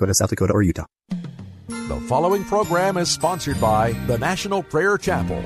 Go 0.00 0.06
to 0.06 0.14
South 0.14 0.30
Dakota 0.30 0.54
or 0.54 0.62
Utah. 0.62 0.86
The 1.68 2.00
following 2.08 2.42
program 2.44 2.96
is 2.96 3.10
sponsored 3.10 3.60
by 3.60 3.92
the 4.06 4.16
National 4.16 4.62
Prayer 4.62 4.96
Chapel. 4.96 5.44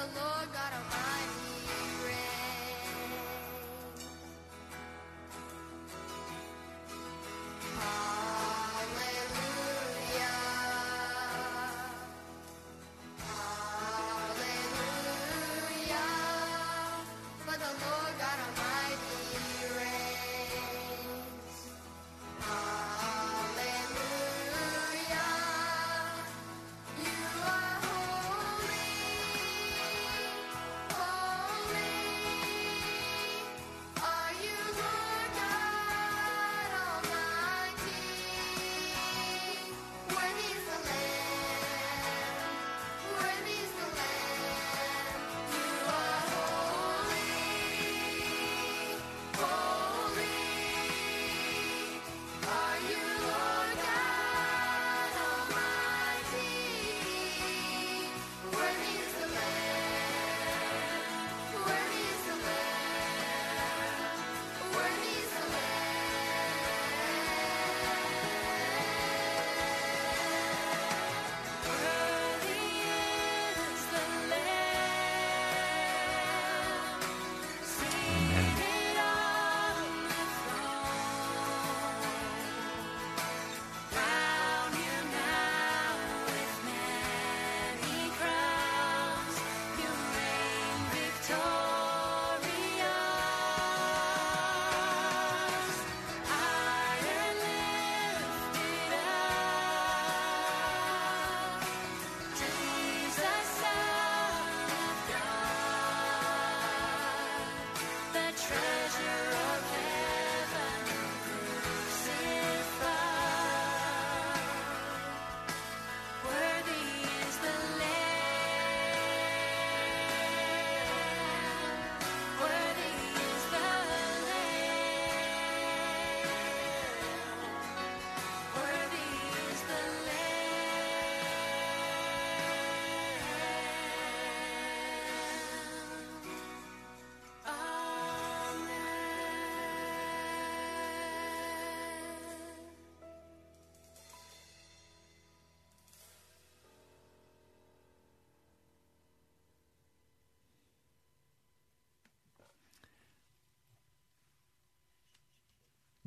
The 0.00 0.06
Lord 0.18 0.48
God 0.54 0.72
Almighty 0.72 1.19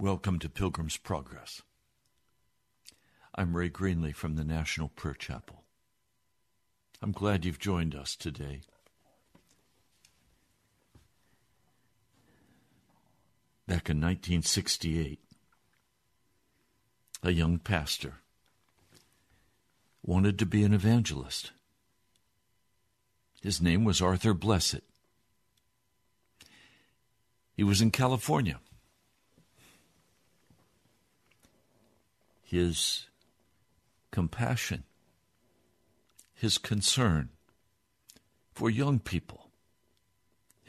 Welcome 0.03 0.37
to 0.39 0.49
Pilgrim's 0.49 0.97
Progress. 0.97 1.61
I'm 3.35 3.55
Ray 3.55 3.69
Greenley 3.69 4.13
from 4.13 4.35
the 4.35 4.43
National 4.43 4.89
Prayer 4.89 5.13
Chapel. 5.13 5.63
I'm 7.01 7.13
glad 7.13 7.45
you've 7.45 7.57
joined 7.57 7.95
us 7.95 8.17
today. 8.17 8.63
Back 13.65 13.89
in 13.89 14.01
1968, 14.01 15.21
a 17.23 17.31
young 17.31 17.57
pastor 17.57 18.15
wanted 20.05 20.37
to 20.39 20.45
be 20.45 20.65
an 20.65 20.73
evangelist. 20.73 21.53
His 23.41 23.61
name 23.61 23.85
was 23.85 24.01
Arthur 24.01 24.33
Blessitt. 24.33 24.83
He 27.55 27.63
was 27.63 27.81
in 27.81 27.89
California. 27.91 28.59
His 32.53 33.07
compassion, 34.11 34.83
his 36.35 36.59
concern 36.59 37.29
for 38.51 38.69
young 38.69 38.99
people, 38.99 39.49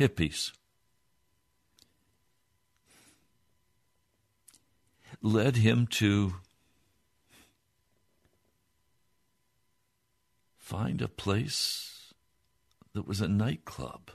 hippies, 0.00 0.52
led 5.20 5.56
him 5.56 5.86
to 5.88 6.36
find 10.56 11.02
a 11.02 11.08
place 11.08 12.14
that 12.94 13.06
was 13.06 13.20
a 13.20 13.28
nightclub 13.28 14.10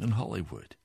in 0.00 0.12
Hollywood. 0.12 0.76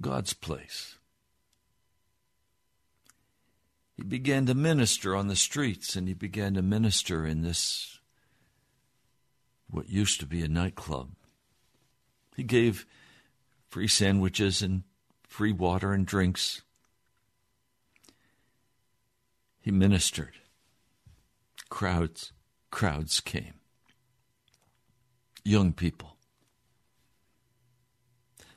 God's 0.00 0.32
place. 0.32 0.96
He 3.96 4.02
began 4.02 4.44
to 4.46 4.54
minister 4.54 5.16
on 5.16 5.28
the 5.28 5.36
streets 5.36 5.96
and 5.96 6.06
he 6.06 6.14
began 6.14 6.54
to 6.54 6.62
minister 6.62 7.26
in 7.26 7.42
this, 7.42 7.98
what 9.70 9.88
used 9.88 10.20
to 10.20 10.26
be 10.26 10.42
a 10.42 10.48
nightclub. 10.48 11.10
He 12.36 12.42
gave 12.42 12.86
free 13.68 13.88
sandwiches 13.88 14.60
and 14.60 14.82
free 15.26 15.52
water 15.52 15.92
and 15.92 16.04
drinks. 16.06 16.62
He 19.60 19.70
ministered. 19.70 20.34
Crowds, 21.70 22.32
crowds 22.70 23.20
came. 23.20 23.54
Young 25.42 25.72
people, 25.72 26.15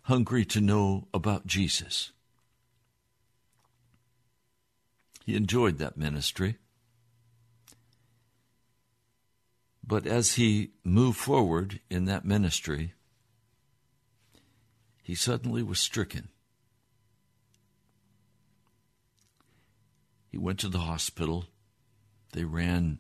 hungry 0.09 0.43
to 0.43 0.59
know 0.59 1.07
about 1.13 1.45
Jesus. 1.45 2.11
He 5.23 5.35
enjoyed 5.35 5.77
that 5.77 5.97
ministry. 5.97 6.57
But 9.85 10.07
as 10.07 10.33
he 10.33 10.71
moved 10.83 11.19
forward 11.19 11.79
in 11.91 12.05
that 12.05 12.25
ministry, 12.25 12.93
he 15.03 15.13
suddenly 15.13 15.61
was 15.61 15.79
stricken. 15.79 16.29
He 20.31 20.39
went 20.39 20.57
to 20.61 20.69
the 20.69 20.79
hospital. 20.79 21.45
They 22.33 22.45
ran 22.45 22.97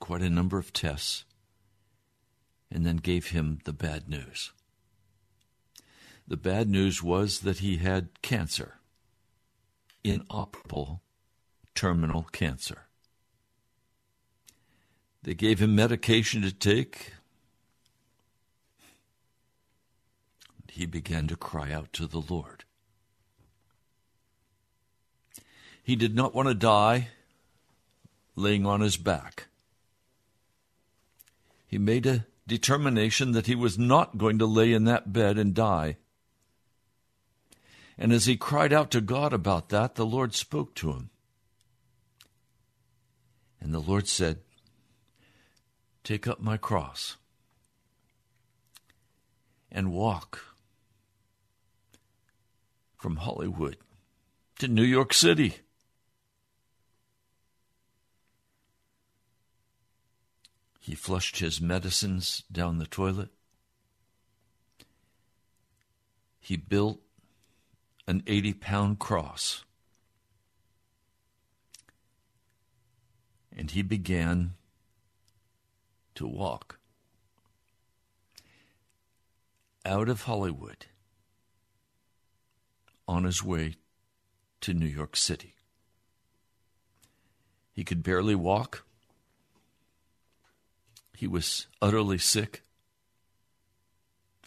quite 0.00 0.22
a 0.22 0.30
number 0.30 0.58
of 0.58 0.72
tests 0.72 1.24
and 2.68 2.84
then 2.84 2.96
gave 2.96 3.28
him 3.28 3.60
the 3.62 3.72
bad 3.72 4.08
news. 4.08 4.50
The 6.28 6.36
bad 6.36 6.68
news 6.68 7.02
was 7.02 7.40
that 7.40 7.60
he 7.60 7.78
had 7.78 8.20
cancer, 8.20 8.74
inoperable 10.04 11.00
terminal 11.74 12.24
cancer. 12.32 12.86
They 15.22 15.32
gave 15.32 15.58
him 15.58 15.74
medication 15.74 16.42
to 16.42 16.52
take. 16.52 17.14
He 20.70 20.84
began 20.84 21.26
to 21.28 21.36
cry 21.36 21.72
out 21.72 21.94
to 21.94 22.06
the 22.06 22.20
Lord. 22.20 22.64
He 25.82 25.96
did 25.96 26.14
not 26.14 26.34
want 26.34 26.48
to 26.48 26.54
die 26.54 27.08
laying 28.36 28.66
on 28.66 28.82
his 28.82 28.98
back. 28.98 29.46
He 31.66 31.78
made 31.78 32.04
a 32.04 32.26
determination 32.46 33.32
that 33.32 33.46
he 33.46 33.54
was 33.54 33.78
not 33.78 34.18
going 34.18 34.38
to 34.38 34.46
lay 34.46 34.74
in 34.74 34.84
that 34.84 35.10
bed 35.10 35.38
and 35.38 35.54
die. 35.54 35.96
And 37.98 38.12
as 38.12 38.26
he 38.26 38.36
cried 38.36 38.72
out 38.72 38.92
to 38.92 39.00
God 39.00 39.32
about 39.32 39.70
that, 39.70 39.96
the 39.96 40.06
Lord 40.06 40.32
spoke 40.32 40.74
to 40.76 40.92
him. 40.92 41.10
And 43.60 43.74
the 43.74 43.80
Lord 43.80 44.06
said, 44.06 44.38
Take 46.04 46.28
up 46.28 46.40
my 46.40 46.56
cross 46.56 47.16
and 49.70 49.92
walk 49.92 50.44
from 52.96 53.16
Hollywood 53.16 53.76
to 54.60 54.68
New 54.68 54.84
York 54.84 55.12
City. 55.12 55.56
He 60.80 60.94
flushed 60.94 61.40
his 61.40 61.60
medicines 61.60 62.44
down 62.50 62.78
the 62.78 62.86
toilet. 62.86 63.28
He 66.40 66.56
built 66.56 67.00
an 68.08 68.22
80 68.26 68.54
pound 68.54 68.98
cross. 68.98 69.64
And 73.54 73.70
he 73.70 73.82
began 73.82 74.54
to 76.14 76.26
walk 76.26 76.78
out 79.84 80.08
of 80.08 80.22
Hollywood 80.22 80.86
on 83.06 83.24
his 83.24 83.44
way 83.44 83.74
to 84.62 84.72
New 84.72 84.86
York 84.86 85.14
City. 85.14 85.54
He 87.72 87.84
could 87.84 88.02
barely 88.02 88.34
walk. 88.34 88.84
He 91.14 91.26
was 91.26 91.66
utterly 91.82 92.18
sick. 92.18 92.62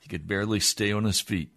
He 0.02 0.10
could 0.10 0.26
barely 0.26 0.60
stay 0.60 0.92
on 0.92 1.04
his 1.04 1.22
feet. 1.22 1.52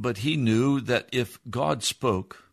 But 0.00 0.18
he 0.18 0.38
knew 0.38 0.80
that 0.80 1.10
if 1.12 1.38
God 1.50 1.82
spoke, 1.82 2.44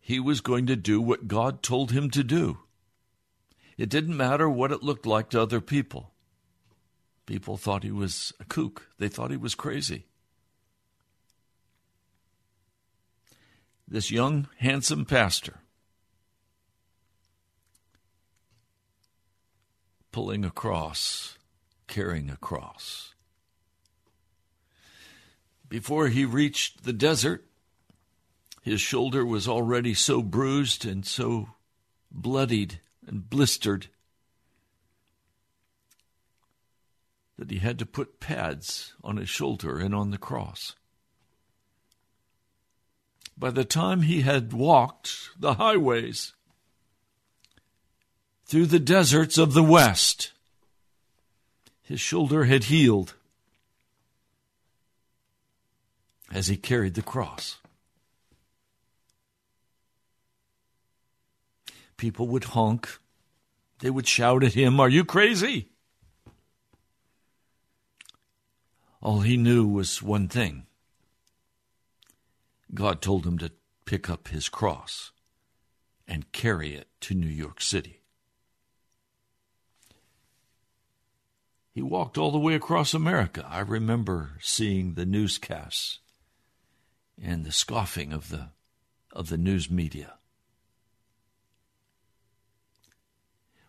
he 0.00 0.18
was 0.18 0.40
going 0.40 0.66
to 0.68 0.74
do 0.74 0.98
what 0.98 1.28
God 1.28 1.62
told 1.62 1.92
him 1.92 2.08
to 2.12 2.24
do. 2.24 2.60
It 3.76 3.90
didn't 3.90 4.16
matter 4.16 4.48
what 4.48 4.72
it 4.72 4.82
looked 4.82 5.04
like 5.04 5.28
to 5.30 5.42
other 5.42 5.60
people. 5.60 6.12
People 7.26 7.58
thought 7.58 7.82
he 7.82 7.90
was 7.90 8.32
a 8.40 8.44
kook, 8.44 8.88
they 8.98 9.08
thought 9.08 9.30
he 9.30 9.36
was 9.36 9.54
crazy. 9.54 10.06
This 13.86 14.10
young, 14.10 14.48
handsome 14.56 15.04
pastor 15.04 15.60
pulling 20.10 20.42
a 20.42 20.50
cross, 20.50 21.36
carrying 21.86 22.30
a 22.30 22.36
cross. 22.38 23.13
Before 25.74 26.06
he 26.06 26.24
reached 26.24 26.84
the 26.84 26.92
desert, 26.92 27.44
his 28.62 28.80
shoulder 28.80 29.26
was 29.26 29.48
already 29.48 29.92
so 29.92 30.22
bruised 30.22 30.84
and 30.84 31.04
so 31.04 31.48
bloodied 32.12 32.80
and 33.04 33.28
blistered 33.28 33.88
that 37.36 37.50
he 37.50 37.58
had 37.58 37.80
to 37.80 37.86
put 37.86 38.20
pads 38.20 38.94
on 39.02 39.16
his 39.16 39.28
shoulder 39.28 39.80
and 39.80 39.96
on 39.96 40.12
the 40.12 40.16
cross. 40.16 40.76
By 43.36 43.50
the 43.50 43.64
time 43.64 44.02
he 44.02 44.20
had 44.20 44.52
walked 44.52 45.30
the 45.36 45.54
highways, 45.54 46.34
through 48.46 48.66
the 48.66 48.78
deserts 48.78 49.38
of 49.38 49.54
the 49.54 49.64
West. 49.64 50.30
His 51.82 51.98
shoulder 51.98 52.44
had 52.44 52.64
healed 52.64 53.14
as 56.34 56.48
he 56.48 56.56
carried 56.56 56.94
the 56.94 57.02
cross. 57.02 57.58
People 61.96 62.26
would 62.26 62.44
honk. 62.44 62.98
They 63.78 63.88
would 63.88 64.08
shout 64.08 64.42
at 64.42 64.54
him, 64.54 64.80
Are 64.80 64.88
you 64.88 65.04
crazy? 65.04 65.70
All 69.00 69.20
he 69.20 69.36
knew 69.36 69.66
was 69.66 70.02
one 70.02 70.28
thing 70.28 70.66
God 72.72 73.00
told 73.00 73.24
him 73.26 73.38
to 73.38 73.52
pick 73.84 74.10
up 74.10 74.28
his 74.28 74.48
cross 74.48 75.12
and 76.08 76.32
carry 76.32 76.74
it 76.74 76.88
to 77.02 77.14
New 77.14 77.28
York 77.28 77.60
City. 77.60 78.00
he 81.74 81.82
walked 81.82 82.16
all 82.16 82.30
the 82.30 82.38
way 82.38 82.54
across 82.54 82.94
America. 82.94 83.44
I 83.50 83.58
remember 83.58 84.38
seeing 84.40 84.94
the 84.94 85.04
newscasts 85.04 85.98
and 87.22 87.44
the 87.44 87.52
scoffing 87.52 88.12
of 88.12 88.28
the 88.28 88.50
of 89.12 89.28
the 89.28 89.38
news 89.38 89.70
media. 89.70 90.14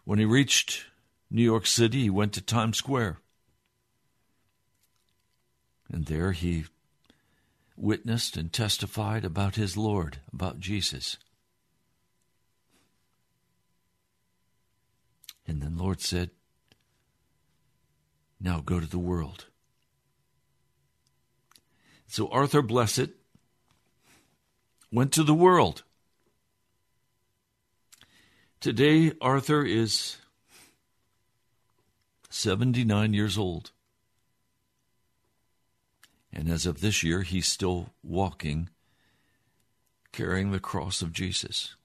When 0.04 0.20
he 0.20 0.26
reached 0.26 0.86
New 1.30 1.44
York 1.44 1.66
City, 1.66 2.04
he 2.04 2.10
went 2.10 2.34
to 2.34 2.42
Times 2.42 2.78
Square. 2.78 3.20
And 5.92 6.06
there 6.06 6.32
he 6.32 6.66
witnessed 7.76 8.38
and 8.38 8.52
testified 8.52 9.24
about 9.24 9.56
his 9.56 9.78
Lord, 9.78 10.20
about 10.34 10.60
Jesus. 10.60 11.18
And 15.48 15.62
then 15.62 15.78
Lord 15.78 16.02
said, 16.02 16.32
Now 18.40 18.62
go 18.62 18.80
to 18.80 18.88
the 18.88 19.00
world. 19.00 19.46
So 22.08 22.30
Arthur 22.30 22.64
Blessitt 22.64 23.12
went 24.96 25.12
to 25.12 25.24
the 25.24 25.34
world. 25.34 25.84
Today, 28.62 29.12
Arthur 29.20 29.64
is 29.64 30.18
79 32.30 33.14
years 33.14 33.38
old. 33.38 33.72
And 36.32 36.50
as 36.50 36.66
of 36.66 36.80
this 36.80 37.04
year, 37.04 37.24
he's 37.24 37.46
still 37.46 37.90
walking, 38.04 38.70
carrying 40.14 40.52
the 40.52 40.62
cross 40.62 41.02
of 41.02 41.12
Jesus. 41.12 41.76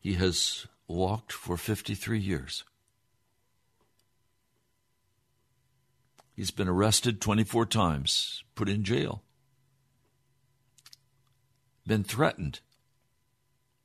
He 0.00 0.14
has 0.14 0.66
walked 0.88 1.32
for 1.32 1.58
53 1.58 2.18
years. 2.18 2.64
He's 6.34 6.50
been 6.50 6.68
arrested 6.68 7.20
24 7.20 7.66
times, 7.66 8.42
put 8.54 8.68
in 8.68 8.82
jail, 8.82 9.22
been 11.86 12.02
threatened 12.02 12.60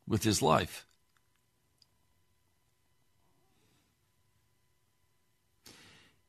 with 0.08 0.24
his 0.24 0.42
life. 0.42 0.88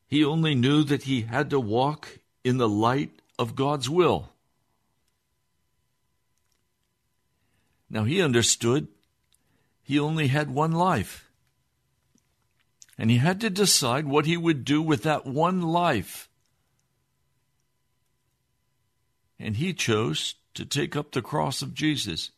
He 0.06 0.24
only 0.24 0.54
knew 0.54 0.82
that 0.82 1.04
he 1.04 1.22
had 1.22 1.48
to 1.50 1.60
walk 1.60 2.18
in 2.44 2.58
the 2.58 2.68
light 2.68 3.12
of 3.38 3.54
God's 3.54 3.88
will. 3.88 4.30
Now 7.88 8.04
he 8.04 8.20
understood 8.20 8.88
he 9.82 9.98
only 9.98 10.26
had 10.26 10.50
one 10.50 10.72
life. 10.72 11.29
And 13.00 13.10
he 13.10 13.16
had 13.16 13.40
to 13.40 13.48
decide 13.48 14.04
what 14.04 14.26
he 14.26 14.36
would 14.36 14.62
do 14.62 14.82
with 14.82 15.04
that 15.04 15.24
one 15.24 15.62
life. 15.62 16.28
And 19.38 19.56
he 19.56 19.72
chose 19.72 20.34
to 20.52 20.66
take 20.66 20.94
up 20.94 21.12
the 21.12 21.22
cross 21.22 21.62
of 21.62 21.72
Jesus 21.72 22.30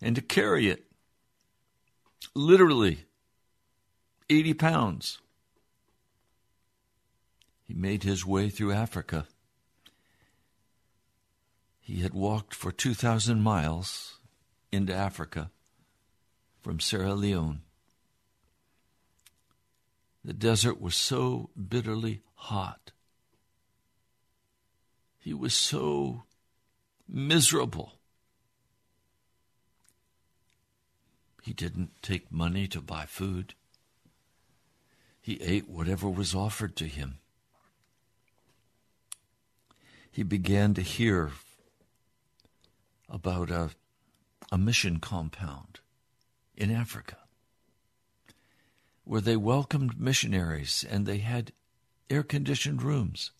and 0.00 0.14
to 0.14 0.22
carry 0.22 0.68
it. 0.68 0.84
Literally, 2.32 3.06
80 4.30 4.54
pounds. 4.54 5.18
He 7.64 7.74
made 7.74 8.04
his 8.04 8.24
way 8.24 8.48
through 8.50 8.70
Africa. 8.70 9.26
He 11.80 12.02
had 12.02 12.14
walked 12.14 12.54
for 12.54 12.70
2,000 12.70 13.42
miles 13.42 14.20
into 14.70 14.94
Africa 14.94 15.50
from 16.62 16.78
Sierra 16.78 17.14
Leone. 17.14 17.62
The 20.24 20.32
desert 20.32 20.80
was 20.80 20.96
so 20.96 21.50
bitterly 21.56 22.22
hot. 22.34 22.92
He 25.18 25.34
was 25.34 25.54
so 25.54 26.22
miserable. 27.08 27.92
He 31.42 31.52
didn't 31.52 31.90
take 32.02 32.32
money 32.32 32.66
to 32.68 32.80
buy 32.80 33.06
food. 33.06 33.54
He 35.20 35.40
ate 35.42 35.68
whatever 35.68 36.08
was 36.08 36.34
offered 36.34 36.74
to 36.76 36.86
him. 36.86 37.18
He 40.10 40.22
began 40.22 40.74
to 40.74 40.82
hear 40.82 41.32
about 43.08 43.50
a, 43.50 43.70
a 44.50 44.58
mission 44.58 44.98
compound 44.98 45.80
in 46.56 46.70
Africa 46.70 47.17
where 49.08 49.22
they 49.22 49.36
welcomed 49.36 49.98
missionaries 49.98 50.84
and 50.90 51.06
they 51.06 51.16
had 51.16 51.50
air 52.10 52.22
conditioned 52.22 52.82
rooms. 52.82 53.30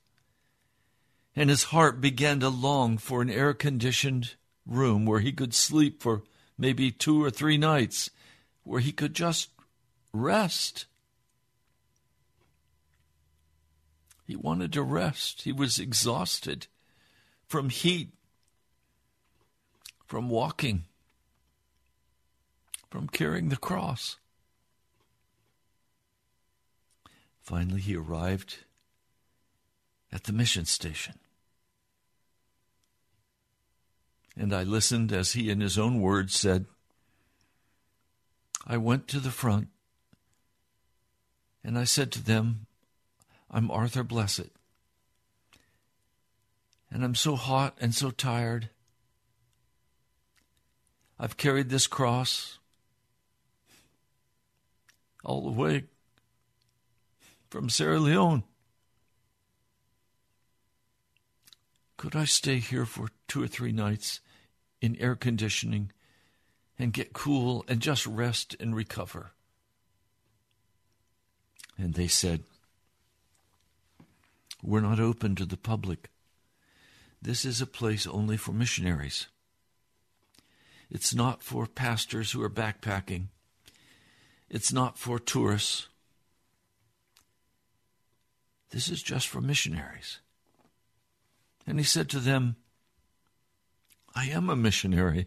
And 1.37 1.50
his 1.50 1.64
heart 1.64 2.00
began 2.00 2.40
to 2.40 2.48
long 2.48 2.96
for 2.96 3.20
an 3.20 3.28
air 3.28 3.52
conditioned 3.52 4.34
room 4.64 5.04
where 5.04 5.20
he 5.20 5.30
could 5.30 5.52
sleep 5.52 6.02
for 6.02 6.22
maybe 6.56 6.90
two 6.90 7.22
or 7.22 7.30
three 7.30 7.58
nights, 7.58 8.08
where 8.64 8.80
he 8.80 8.92
could 8.92 9.12
just 9.12 9.50
rest. 10.14 10.87
He 14.26 14.37
wanted 14.37 14.72
to 14.72 14.82
rest. 14.82 15.42
He 15.42 15.52
was 15.52 15.78
exhausted 15.78 16.66
from 17.46 17.68
heat, 17.68 18.08
from 20.06 20.30
walking, 20.30 20.84
from 22.90 23.06
carrying 23.06 23.50
the 23.50 23.56
cross. 23.58 24.16
Finally, 27.48 27.80
he 27.80 27.96
arrived 27.96 28.58
at 30.12 30.24
the 30.24 30.34
mission 30.34 30.66
station. 30.66 31.14
And 34.36 34.54
I 34.54 34.64
listened 34.64 35.14
as 35.14 35.32
he, 35.32 35.48
in 35.48 35.62
his 35.62 35.78
own 35.78 36.02
words, 36.02 36.34
said, 36.34 36.66
I 38.66 38.76
went 38.76 39.08
to 39.08 39.18
the 39.18 39.30
front 39.30 39.68
and 41.64 41.78
I 41.78 41.84
said 41.84 42.12
to 42.12 42.22
them, 42.22 42.66
I'm 43.50 43.70
Arthur 43.70 44.04
Blessitt. 44.04 44.50
And 46.90 47.02
I'm 47.02 47.14
so 47.14 47.34
hot 47.34 47.78
and 47.80 47.94
so 47.94 48.10
tired. 48.10 48.68
I've 51.18 51.38
carried 51.38 51.70
this 51.70 51.86
cross 51.86 52.58
all 55.24 55.44
the 55.44 55.58
way 55.58 55.84
from 57.48 57.70
Sierra 57.70 57.98
Leone. 57.98 58.44
Could 61.96 62.14
I 62.14 62.24
stay 62.24 62.58
here 62.58 62.84
for 62.84 63.08
two 63.26 63.42
or 63.42 63.48
three 63.48 63.72
nights 63.72 64.20
in 64.80 64.96
air 64.96 65.16
conditioning 65.16 65.90
and 66.78 66.92
get 66.92 67.12
cool 67.12 67.64
and 67.66 67.80
just 67.80 68.06
rest 68.06 68.54
and 68.60 68.76
recover? 68.76 69.32
And 71.76 71.94
they 71.94 72.06
said, 72.06 72.44
We're 74.62 74.80
not 74.80 75.00
open 75.00 75.34
to 75.36 75.44
the 75.44 75.56
public. 75.56 76.10
This 77.20 77.44
is 77.44 77.60
a 77.60 77.66
place 77.66 78.06
only 78.06 78.36
for 78.36 78.52
missionaries. 78.52 79.26
It's 80.90 81.14
not 81.14 81.42
for 81.42 81.66
pastors 81.66 82.32
who 82.32 82.42
are 82.42 82.50
backpacking. 82.50 83.26
It's 84.48 84.72
not 84.72 84.98
for 84.98 85.18
tourists. 85.18 85.88
This 88.70 88.88
is 88.88 89.02
just 89.02 89.28
for 89.28 89.40
missionaries. 89.40 90.20
And 91.66 91.78
he 91.78 91.84
said 91.84 92.08
to 92.10 92.18
them, 92.18 92.56
I 94.14 94.26
am 94.26 94.50
a 94.50 94.56
missionary. 94.56 95.26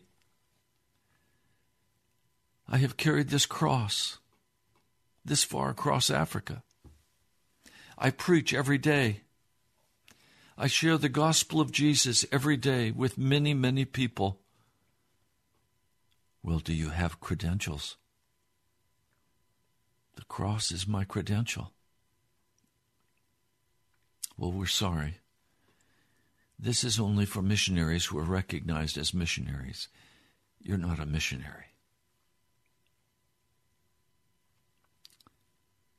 I 2.67 2.77
have 2.77 2.97
carried 2.97 3.29
this 3.29 3.45
cross 3.45 4.19
this 5.23 5.43
far 5.43 5.69
across 5.69 6.09
Africa. 6.09 6.63
I 7.97 8.09
preach 8.09 8.53
every 8.53 8.77
day. 8.77 9.21
I 10.57 10.67
share 10.67 10.97
the 10.97 11.09
gospel 11.09 11.61
of 11.61 11.71
Jesus 11.71 12.25
every 12.31 12.57
day 12.57 12.91
with 12.91 13.17
many, 13.17 13.53
many 13.53 13.85
people. 13.85 14.39
Well, 16.43 16.59
do 16.59 16.73
you 16.73 16.89
have 16.89 17.19
credentials? 17.19 17.97
The 20.15 20.25
cross 20.25 20.71
is 20.71 20.87
my 20.87 21.03
credential. 21.03 21.71
Well, 24.37 24.51
we're 24.51 24.65
sorry. 24.65 25.15
This 26.57 26.83
is 26.83 26.99
only 26.99 27.25
for 27.25 27.41
missionaries 27.41 28.05
who 28.05 28.19
are 28.19 28.23
recognized 28.23 28.97
as 28.97 29.13
missionaries. 29.13 29.87
You're 30.59 30.77
not 30.77 30.99
a 30.99 31.05
missionary. 31.05 31.65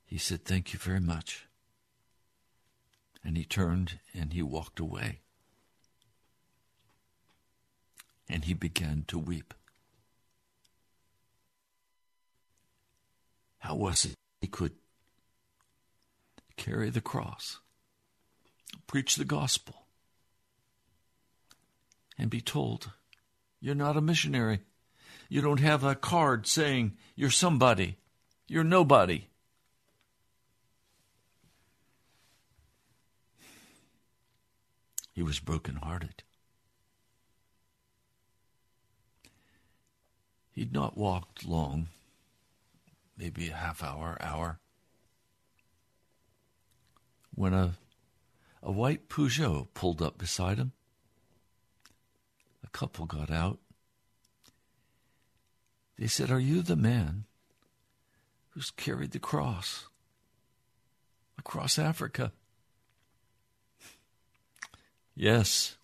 He 0.05 0.17
said, 0.17 0.45
Thank 0.45 0.73
you 0.73 0.79
very 0.79 0.99
much. 0.99 1.47
And 3.23 3.35
he 3.35 3.45
turned 3.45 3.99
and 4.13 4.31
he 4.31 4.41
walked 4.41 4.79
away. 4.79 5.19
And 8.29 8.45
he 8.45 8.53
began 8.53 9.05
to 9.07 9.17
weep. 9.17 9.53
How 13.59 13.75
was 13.75 14.05
it 14.05 14.15
he 14.41 14.47
could 14.47 14.73
carry 16.57 16.89
the 16.89 17.01
cross, 17.01 17.59
preach 18.87 19.15
the 19.15 19.25
gospel, 19.25 19.85
and 22.17 22.29
be 22.29 22.41
told, 22.41 22.91
You're 23.59 23.75
not 23.75 23.97
a 23.97 24.01
missionary. 24.01 24.59
You 25.29 25.41
don't 25.41 25.59
have 25.59 25.83
a 25.83 25.95
card 25.95 26.45
saying 26.45 26.93
you're 27.15 27.31
somebody. 27.31 27.97
You're 28.47 28.63
nobody. 28.63 29.27
He 35.13 35.23
was 35.23 35.39
brokenhearted. 35.39 36.23
He'd 40.51 40.73
not 40.73 40.97
walked 40.97 41.47
long, 41.47 41.87
maybe 43.17 43.49
a 43.49 43.55
half 43.55 43.83
hour, 43.83 44.17
hour, 44.21 44.59
when 47.33 47.53
a, 47.53 47.73
a 48.63 48.71
white 48.71 49.09
Peugeot 49.09 49.67
pulled 49.73 50.01
up 50.01 50.17
beside 50.17 50.57
him. 50.57 50.71
A 52.63 52.69
couple 52.69 53.05
got 53.05 53.29
out. 53.29 53.59
They 55.99 56.07
said, 56.07 56.31
Are 56.31 56.39
you 56.39 56.61
the 56.61 56.77
man 56.77 57.25
who's 58.51 58.71
carried 58.71 59.11
the 59.11 59.19
cross 59.19 59.87
across 61.37 61.77
Africa? 61.77 62.31
Yes. 65.15 65.77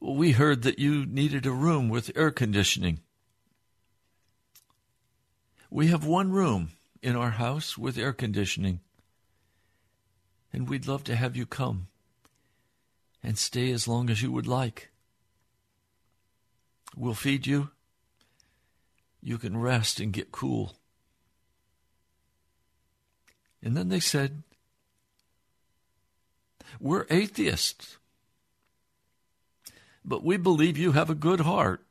Well, 0.00 0.14
we 0.14 0.32
heard 0.32 0.62
that 0.62 0.78
you 0.78 1.04
needed 1.04 1.44
a 1.44 1.50
room 1.50 1.90
with 1.90 2.10
air 2.16 2.30
conditioning. 2.30 3.00
We 5.70 5.88
have 5.88 6.06
one 6.06 6.32
room 6.32 6.70
in 7.02 7.14
our 7.14 7.32
house 7.32 7.76
with 7.76 7.98
air 7.98 8.14
conditioning, 8.14 8.80
and 10.54 10.68
we'd 10.68 10.86
love 10.86 11.02
to 11.02 11.16
have 11.16 11.36
you 11.36 11.44
come 11.44 11.88
and 13.24 13.36
stay 13.36 13.72
as 13.72 13.88
long 13.88 14.08
as 14.08 14.22
you 14.22 14.30
would 14.30 14.46
like. 14.46 14.90
We'll 16.96 17.14
feed 17.14 17.44
you. 17.44 17.70
You 19.20 19.36
can 19.36 19.56
rest 19.56 19.98
and 19.98 20.12
get 20.12 20.30
cool. 20.30 20.76
And 23.64 23.76
then 23.76 23.88
they 23.88 23.98
said, 23.98 24.44
We're 26.78 27.06
atheists, 27.10 27.98
but 30.04 30.22
we 30.22 30.36
believe 30.36 30.78
you 30.78 30.92
have 30.92 31.10
a 31.10 31.16
good 31.16 31.40
heart. 31.40 31.84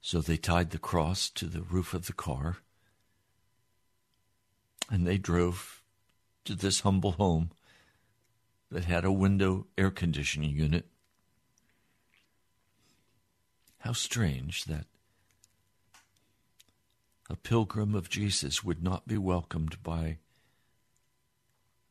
So 0.00 0.20
they 0.20 0.36
tied 0.36 0.70
the 0.70 0.78
cross 0.78 1.28
to 1.30 1.46
the 1.46 1.62
roof 1.62 1.94
of 1.94 2.06
the 2.06 2.12
car 2.12 2.58
and 4.92 5.06
they 5.06 5.16
drove 5.16 5.82
to 6.44 6.54
this 6.54 6.80
humble 6.80 7.12
home 7.12 7.50
that 8.70 8.84
had 8.84 9.06
a 9.06 9.10
window 9.10 9.66
air 9.78 9.90
conditioning 9.90 10.50
unit. 10.50 10.86
How 13.78 13.94
strange 13.94 14.66
that 14.66 14.84
a 17.30 17.36
pilgrim 17.36 17.94
of 17.94 18.10
Jesus 18.10 18.62
would 18.62 18.82
not 18.82 19.08
be 19.08 19.16
welcomed 19.16 19.82
by 19.82 20.18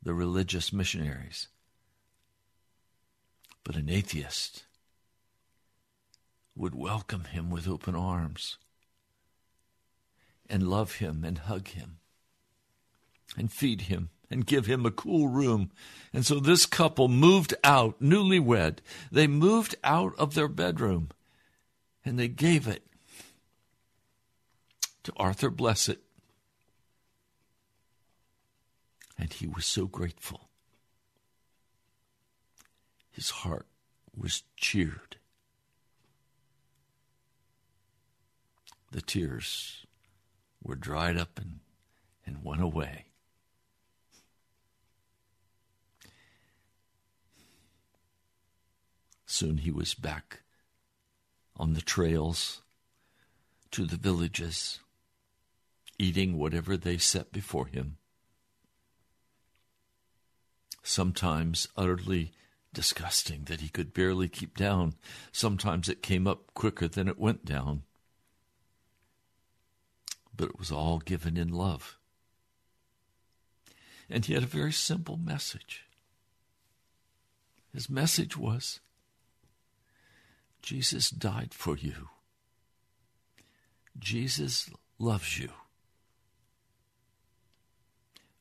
the 0.03 0.13
religious 0.13 0.71
missionaries, 0.71 1.47
but 3.63 3.75
an 3.75 3.89
atheist 3.89 4.65
would 6.55 6.75
welcome 6.75 7.23
him 7.23 7.49
with 7.49 7.67
open 7.67 7.95
arms 7.95 8.59
and 10.47 10.69
love 10.69 10.97
him 10.97 11.23
and 11.23 11.39
hug 11.39 11.69
him 11.69 11.97
and 13.37 13.51
feed 13.51 13.81
him 13.81 14.09
and 14.29 14.45
give 14.45 14.65
him 14.65 14.85
a 14.85 14.91
cool 14.91 15.27
room. 15.27 15.71
And 16.13 16.25
so 16.25 16.39
this 16.39 16.65
couple 16.65 17.07
moved 17.07 17.53
out, 17.63 18.01
newlywed. 18.01 18.79
They 19.11 19.27
moved 19.27 19.75
out 19.83 20.13
of 20.17 20.33
their 20.33 20.47
bedroom 20.47 21.09
and 22.05 22.17
they 22.17 22.27
gave 22.27 22.67
it 22.67 22.83
to 25.03 25.13
Arthur 25.17 25.51
Blessitt. 25.51 25.99
And 29.17 29.31
he 29.31 29.47
was 29.47 29.65
so 29.65 29.85
grateful. 29.85 30.49
His 33.11 33.29
heart 33.29 33.67
was 34.15 34.43
cheered. 34.55 35.17
The 38.91 39.01
tears 39.01 39.85
were 40.63 40.75
dried 40.75 41.17
up 41.17 41.37
and, 41.37 41.59
and 42.25 42.43
went 42.43 42.61
away. 42.61 43.10
Soon 49.31 49.59
he 49.59 49.71
was 49.71 49.93
back 49.93 50.41
on 51.55 51.73
the 51.73 51.81
trails 51.81 52.63
to 53.71 53.85
the 53.85 53.95
villages, 53.95 54.81
eating 55.97 56.37
whatever 56.37 56.75
they 56.75 56.97
set 56.97 57.31
before 57.31 57.67
him. 57.67 57.95
Sometimes 60.83 61.69
utterly 61.77 62.33
disgusting 62.73 63.45
that 63.45 63.61
he 63.61 63.69
could 63.69 63.93
barely 63.93 64.27
keep 64.27 64.57
down. 64.57 64.95
Sometimes 65.31 65.87
it 65.87 66.03
came 66.03 66.27
up 66.27 66.53
quicker 66.53 66.89
than 66.89 67.07
it 67.07 67.17
went 67.17 67.45
down. 67.45 67.83
But 70.35 70.49
it 70.49 70.59
was 70.59 70.73
all 70.73 70.99
given 70.99 71.37
in 71.37 71.53
love. 71.53 71.97
And 74.09 74.25
he 74.25 74.33
had 74.33 74.43
a 74.43 74.57
very 74.57 74.73
simple 74.73 75.15
message. 75.15 75.85
His 77.73 77.89
message 77.89 78.35
was 78.35 78.81
Jesus 80.61 81.09
died 81.09 81.53
for 81.53 81.77
you. 81.77 82.09
Jesus 83.97 84.69
loves 84.99 85.39
you. 85.39 85.49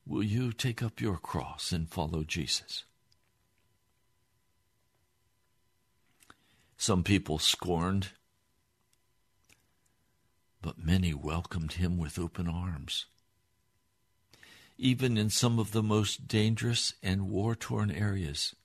Will 0.05 0.23
you 0.23 0.51
take 0.51 0.81
up 0.83 0.99
your 0.99 1.17
cross 1.17 1.71
and 1.71 1.89
follow 1.89 2.23
Jesus? 2.23 2.83
Some 6.77 7.03
people 7.03 7.37
scorned, 7.37 8.09
but 10.61 10.83
many 10.83 11.13
welcomed 11.13 11.73
him 11.73 11.97
with 11.97 12.17
open 12.17 12.47
arms. 12.47 13.05
Even 14.77 15.15
in 15.15 15.29
some 15.29 15.59
of 15.59 15.71
the 15.71 15.83
most 15.83 16.27
dangerous 16.27 16.95
and 17.03 17.29
war 17.29 17.55
torn 17.55 17.91
areas, 17.91 18.55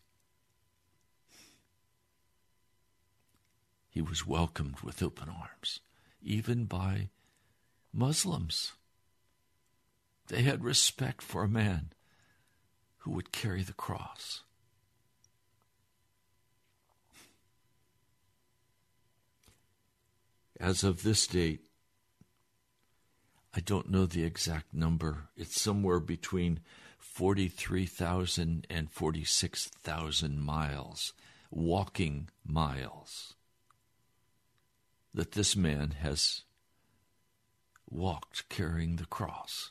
he 3.97 4.03
was 4.03 4.27
welcomed 4.27 4.81
with 4.81 5.03
open 5.03 5.27
arms, 5.27 5.81
even 6.23 6.67
by 6.67 7.09
Muslims. 7.95 8.73
They 10.27 10.43
had 10.43 10.63
respect 10.63 11.23
for 11.23 11.43
a 11.43 11.49
man 11.49 11.95
who 12.99 13.13
would 13.13 13.33
carry 13.33 13.63
the 13.63 13.73
cross. 13.73 14.43
As 20.61 20.85
of 20.85 21.03
this 21.03 21.27
date, 21.27 21.65
I 23.55 23.61
don't 23.61 23.89
know 23.89 24.05
the 24.05 24.25
exact 24.25 24.75
number. 24.75 25.31
It's 25.39 25.59
somewhere 25.59 26.01
between 26.01 26.61
43,000 26.99 28.67
and 28.69 28.93
46,000 28.93 30.39
miles, 30.39 31.15
walking 31.51 32.29
miles 32.45 33.36
that 35.17 35.33
this 35.33 35.57
man 35.57 35.95
has 36.03 36.43
walked 37.91 38.47
carrying 38.51 38.97
the 38.97 39.07
cross. 39.07 39.71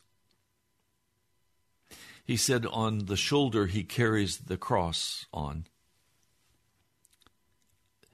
He 2.23 2.36
said, 2.36 2.65
On 2.65 3.05
the 3.05 3.15
shoulder 3.15 3.67
he 3.67 3.84
carries 3.84 4.38
the 4.38 4.58
cross 4.58 5.27
on. 5.31 5.67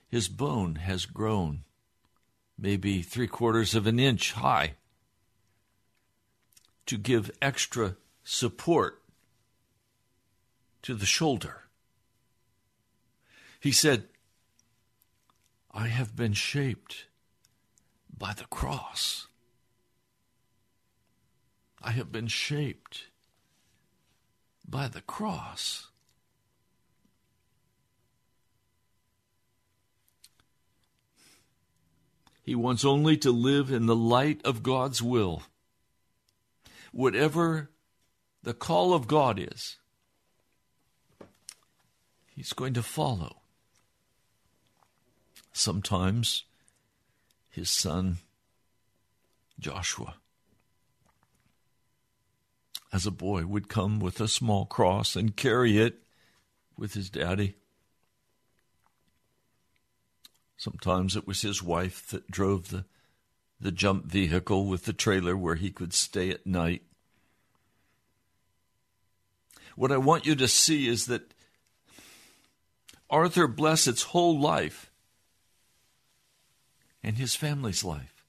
His 0.10 0.28
bone 0.28 0.76
has 0.76 1.06
grown, 1.06 1.64
maybe 2.60 3.02
three 3.02 3.28
quarters 3.28 3.76
of 3.76 3.88
an 3.88 3.98
inch 3.98 4.34
high, 4.34 4.74
to 6.86 6.98
give 6.98 7.32
extra 7.42 7.96
support 8.26 9.02
to 10.82 10.94
the 10.96 11.06
shoulder. 11.06 11.62
He 13.62 13.72
said, 13.72 14.10
I 15.72 15.88
have 15.88 16.14
been 16.14 16.34
shaped 16.34 17.06
by 18.22 18.34
the 18.34 18.46
cross. 18.46 19.26
I 21.82 21.90
have 21.90 22.12
been 22.12 22.28
shaped 22.28 23.06
by 24.64 24.88
the 24.88 25.02
cross. 25.02 25.88
He 32.44 32.54
wants 32.54 32.86
only 32.86 33.18
to 33.18 33.32
live 33.32 33.72
in 33.72 33.88
the 33.88 33.96
light 33.96 34.40
of 34.46 34.62
God's 34.62 35.02
will. 35.02 35.42
Whatever 36.92 37.72
the 38.44 38.54
call 38.54 38.94
of 38.94 39.08
God 39.08 39.40
is, 39.40 39.78
he's 42.36 42.54
going 42.54 42.76
to 42.76 42.84
follow. 42.84 43.38
Sometimes 45.52 46.44
his 47.52 47.70
son, 47.70 48.18
Joshua, 49.60 50.16
as 52.94 53.06
a 53.06 53.12
boy, 53.12 53.46
would 53.46 53.70
come 53.70 54.00
with 54.00 54.20
a 54.20 54.28
small 54.28 54.66
cross 54.66 55.16
and 55.16 55.36
carry 55.36 55.78
it 55.78 56.00
with 56.78 56.94
his 56.94 57.10
daddy. 57.10 57.56
Sometimes 60.58 61.16
it 61.16 61.28
was 61.28 61.42
his 61.42 61.62
wife 61.62 62.08
that 62.08 62.30
drove 62.32 62.70
the, 62.70 62.86
the 63.60 63.72
jump 63.72 64.06
vehicle 64.06 64.66
with 64.66 64.86
the 64.86 64.94
trailer 64.94 65.36
where 65.36 65.56
he 65.56 65.72
could 65.72 65.94
stay 65.94 66.30
at 66.30 66.46
night. 66.46 66.84
What 69.76 69.92
I 69.92 69.98
want 69.98 70.26
you 70.26 70.36
to 70.36 70.48
see 70.48 70.88
is 70.88 71.08
that 71.08 71.34
Arthur 73.10 73.48
Blessitt's 73.48 74.04
whole 74.04 74.40
life 74.40 74.91
and 77.04 77.18
his 77.18 77.36
family's 77.36 77.84
life 77.84 78.24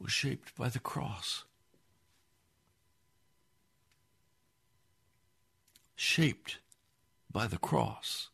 was 0.00 0.12
shaped 0.12 0.54
by 0.56 0.68
the 0.68 0.78
cross. 0.78 1.44
Shaped 5.94 6.58
by 7.30 7.46
the 7.46 7.58
cross. 7.58 8.28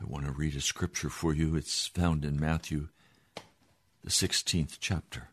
I 0.00 0.04
want 0.04 0.26
to 0.26 0.32
read 0.32 0.54
a 0.54 0.60
scripture 0.60 1.08
for 1.08 1.32
you. 1.32 1.56
It's 1.56 1.86
found 1.86 2.24
in 2.24 2.38
Matthew, 2.38 2.88
the 4.04 4.10
16th 4.10 4.76
chapter. 4.78 5.30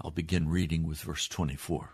I'll 0.00 0.10
begin 0.10 0.48
reading 0.48 0.86
with 0.86 1.00
verse 1.00 1.28
24. 1.28 1.90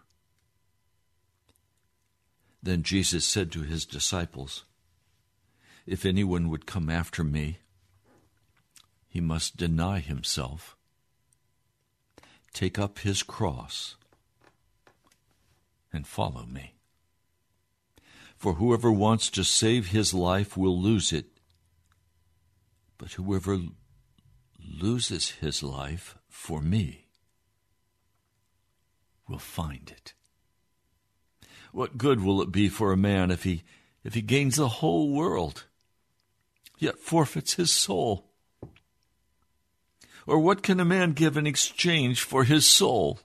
Then 2.62 2.83
Jesus 2.83 3.25
said 3.25 3.53
to 3.53 3.62
his 3.62 3.85
disciples, 3.85 4.64
If 5.87 6.05
anyone 6.05 6.49
would 6.49 6.66
come 6.66 6.90
after 6.90 7.23
me, 7.23 7.59
he 9.09 9.21
must 9.21 9.57
deny 9.57 10.01
himself, 10.01 10.77
take 12.53 12.79
up 12.79 13.01
his 13.01 13.23
cross, 13.23 13.97
and 15.92 16.07
follow 16.07 16.44
me. 16.44 16.75
For 18.37 18.55
whoever 18.55 18.92
wants 18.92 19.31
to 19.31 19.42
save 19.44 19.88
his 19.88 20.12
life 20.14 20.57
will 20.57 20.81
lose 20.81 21.12
it, 21.12 21.27
but 22.99 23.12
whoever 23.12 23.61
loses 24.61 25.31
his 25.31 25.62
life 25.62 26.16
for 26.29 26.61
me 26.61 27.07
will 29.29 29.38
find 29.38 29.90
it. 29.90 30.14
What 31.73 31.99
good 31.99 32.23
will 32.23 32.41
it 32.43 32.51
be 32.51 32.69
for 32.69 32.93
a 32.93 32.97
man 32.97 33.31
if 33.31 33.45
he 33.45 33.63
if 34.05 34.15
he 34.15 34.23
gains 34.23 34.57
the 34.57 34.69
whole 34.69 35.11
world 35.11 35.65
yet 36.79 36.99
forfeits 36.99 37.55
his 37.55 37.71
soul? 37.71 38.25
Or 40.27 40.39
what 40.39 40.63
can 40.63 40.79
a 40.79 40.85
man 40.85 41.13
give 41.13 41.37
in 41.37 41.47
exchange 41.47 42.23
for 42.23 42.45
his 42.45 42.69
soul? 42.69 43.21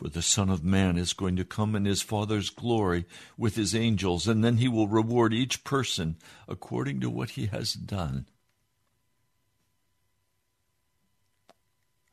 For 0.00 0.08
the 0.08 0.22
Son 0.22 0.48
of 0.48 0.64
Man 0.64 0.96
is 0.96 1.12
going 1.12 1.36
to 1.36 1.44
come 1.44 1.76
in 1.76 1.84
his 1.84 2.00
Father's 2.00 2.48
glory 2.48 3.04
with 3.36 3.56
his 3.56 3.74
angels, 3.74 4.26
and 4.26 4.42
then 4.42 4.56
he 4.56 4.66
will 4.66 4.88
reward 4.88 5.34
each 5.34 5.62
person 5.62 6.16
according 6.48 7.00
to 7.00 7.10
what 7.10 7.30
he 7.30 7.46
has 7.48 7.74
done. 7.74 8.26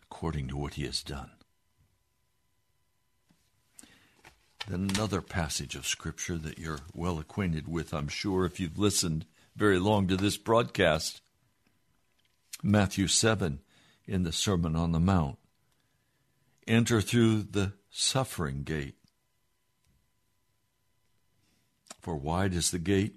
According 0.04 0.50
to 0.50 0.58
what 0.58 0.74
he 0.74 0.84
has 0.84 1.02
done. 1.02 1.32
Then 4.57 4.57
another 4.70 5.22
passage 5.22 5.76
of 5.76 5.88
Scripture 5.88 6.38
that 6.38 6.60
you're 6.60 6.80
well 6.94 7.20
acquainted 7.20 7.68
with, 7.68 7.94
I'm 7.94 8.08
sure, 8.08 8.46
if 8.46 8.60
you've 8.60 8.78
listened 8.78 9.26
very 9.56 9.80
long 9.80 10.08
to 10.08 10.18
this 10.18 10.38
broadcast. 10.38 11.22
Matthew 12.62 13.08
7 13.08 13.60
in 14.06 14.24
the 14.24 14.32
Sermon 14.32 14.76
on 14.76 14.92
the 14.92 15.00
Mount. 15.00 15.38
Enter 16.68 17.02
through 17.02 17.44
the 17.44 17.74
suffering 17.90 18.64
gate. 18.64 18.96
For 22.02 22.16
wide 22.16 22.54
is 22.54 22.72
the 22.72 22.80
gate, 22.80 23.16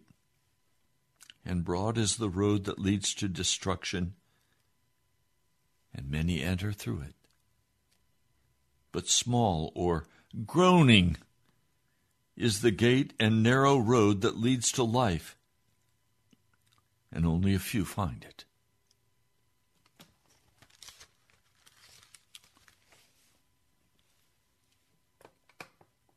and 1.44 1.64
broad 1.64 1.96
is 1.96 2.16
the 2.16 2.28
road 2.28 2.64
that 2.64 2.78
leads 2.78 3.14
to 3.14 3.28
destruction, 3.28 4.14
and 5.94 6.10
many 6.10 6.42
enter 6.42 6.72
through 6.72 7.02
it. 7.02 7.14
But 8.92 9.08
small 9.08 9.72
or 9.74 10.06
groaning 10.46 11.16
is 12.40 12.62
the 12.62 12.70
gate 12.70 13.12
and 13.20 13.42
narrow 13.42 13.76
road 13.76 14.22
that 14.22 14.38
leads 14.38 14.72
to 14.72 14.82
life, 14.82 15.36
and 17.12 17.26
only 17.26 17.54
a 17.54 17.58
few 17.58 17.84
find 17.84 18.24
it. 18.24 18.44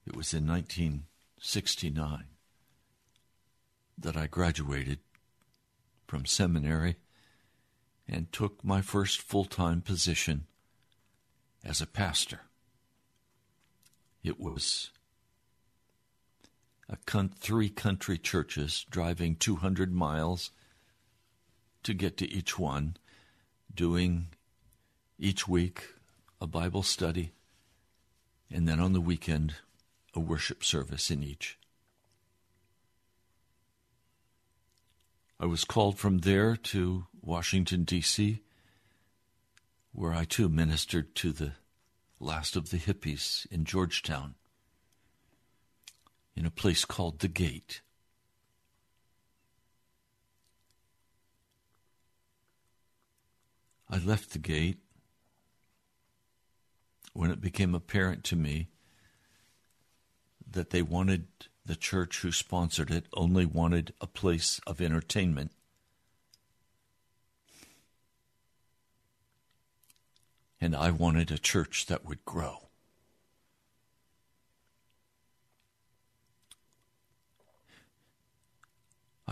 It 0.05 0.15
was 0.15 0.33
in 0.33 0.47
1969 0.47 2.25
that 3.97 4.15
I 4.15 4.27
graduated 4.27 4.99
from 6.07 6.25
seminary 6.25 6.95
and 8.07 8.31
took 8.31 8.63
my 8.63 8.81
first 8.81 9.21
full 9.21 9.45
time 9.45 9.81
position 9.81 10.45
as 11.63 11.81
a 11.81 11.87
pastor. 11.87 12.41
It 14.23 14.39
was 14.39 14.91
con- 17.05 17.29
three 17.29 17.69
country 17.69 18.17
churches 18.17 18.85
driving 18.89 19.35
200 19.35 19.93
miles 19.93 20.51
to 21.83 21.93
get 21.93 22.17
to 22.17 22.29
each 22.29 22.57
one, 22.57 22.97
doing 23.73 24.27
each 25.19 25.47
week 25.47 25.93
a 26.41 26.47
Bible 26.47 26.83
study, 26.83 27.31
and 28.51 28.67
then 28.67 28.79
on 28.79 28.93
the 28.93 29.01
weekend 29.01 29.55
a 30.13 30.19
worship 30.19 30.63
service 30.63 31.09
in 31.09 31.23
each. 31.23 31.57
I 35.39 35.45
was 35.45 35.65
called 35.65 35.97
from 35.97 36.19
there 36.19 36.55
to 36.55 37.05
Washington, 37.21 37.83
D.C., 37.83 38.41
where 39.91 40.13
I 40.13 40.25
too 40.25 40.49
ministered 40.49 41.15
to 41.15 41.31
the 41.31 41.51
last 42.19 42.55
of 42.55 42.69
the 42.69 42.77
hippies 42.77 43.45
in 43.51 43.65
Georgetown, 43.65 44.35
in 46.35 46.45
a 46.45 46.51
place 46.51 46.85
called 46.85 47.19
The 47.19 47.27
Gate. 47.27 47.81
I 53.89 53.97
left 53.99 54.31
the 54.31 54.39
gate 54.39 54.79
when 57.13 57.29
it 57.29 57.39
became 57.39 57.75
apparent 57.75 58.23
to 58.23 58.35
me 58.35 58.69
that 60.49 60.71
they 60.71 60.81
wanted 60.81 61.27
the 61.63 61.75
church 61.75 62.21
who 62.21 62.31
sponsored 62.31 62.89
it 62.89 63.05
only 63.13 63.45
wanted 63.45 63.93
a 64.01 64.07
place 64.07 64.59
of 64.65 64.81
entertainment. 64.81 65.51
And 70.59 70.75
I 70.75 70.89
wanted 70.89 71.29
a 71.29 71.37
church 71.37 71.85
that 71.85 72.03
would 72.03 72.25
grow. 72.25 72.69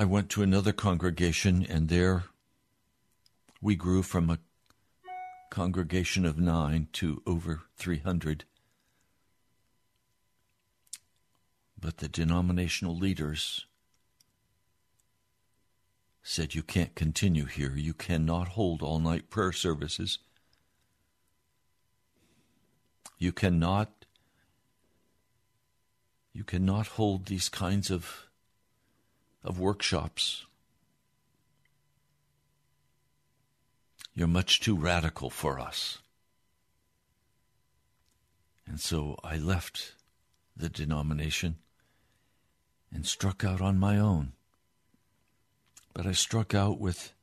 I 0.02 0.06
went 0.06 0.32
to 0.32 0.42
another 0.42 0.72
congregation, 0.72 1.64
and 1.64 1.88
there 1.88 2.24
we 3.62 3.76
grew 3.76 4.02
from 4.02 4.32
a 4.32 4.40
congregation 5.52 6.26
of 6.26 6.40
nine 6.40 6.88
to 6.94 7.22
over 7.28 7.62
300. 7.78 8.46
But 11.80 11.98
the 11.98 12.08
denominational 12.08 12.98
leaders 12.98 13.68
said, 16.24 16.56
You 16.56 16.64
can't 16.64 16.96
continue 16.96 17.46
here. 17.46 17.76
You 17.76 17.94
cannot 17.94 18.48
hold 18.48 18.82
all 18.82 18.98
night 18.98 19.30
prayer 19.30 19.52
services. 19.52 20.18
You 23.20 23.32
cannot 23.32 23.92
you 26.34 26.44
cannot 26.44 26.88
hold 26.88 27.28
these 27.28 27.50
kinds 27.50 27.92
of 27.92 28.31
of 29.44 29.60
workshops. 29.60 30.46
You're 34.14 34.28
much 34.28 34.60
too 34.60 34.76
radical 34.76 35.30
for 35.30 35.60
us. 35.60 36.00
And 38.68 38.80
so 38.80 39.18
I 39.24 39.38
left 39.38 39.96
the 40.56 40.70
denomination 40.70 41.56
and 42.94 43.06
struck 43.06 43.44
out 43.44 43.62
on 43.62 43.80
my 43.80 43.98
own. 43.98 44.34
But 45.94 46.06
I 46.06 46.12
struck 46.12 46.54
out 46.54 46.80
with 46.80 47.14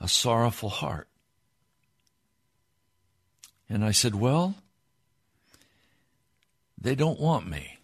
a 0.00 0.08
sorrowful 0.08 0.68
heart. 0.68 1.08
And 3.68 3.84
I 3.84 3.92
said, 3.92 4.14
Well, 4.14 4.56
they 6.80 6.94
don't 6.94 7.20
want 7.20 7.48
me. 7.48 7.77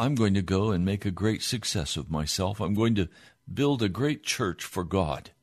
I'm 0.00 0.14
going 0.14 0.32
to 0.32 0.40
go 0.40 0.70
and 0.70 0.82
make 0.82 1.04
a 1.04 1.10
great 1.10 1.42
success 1.42 1.98
of 1.98 2.10
myself. 2.10 2.58
I'm 2.58 2.72
going 2.72 2.94
to 2.94 3.10
build 3.52 3.82
a 3.82 3.88
great 3.90 4.22
church 4.22 4.64
for 4.64 4.82
God. 4.82 5.30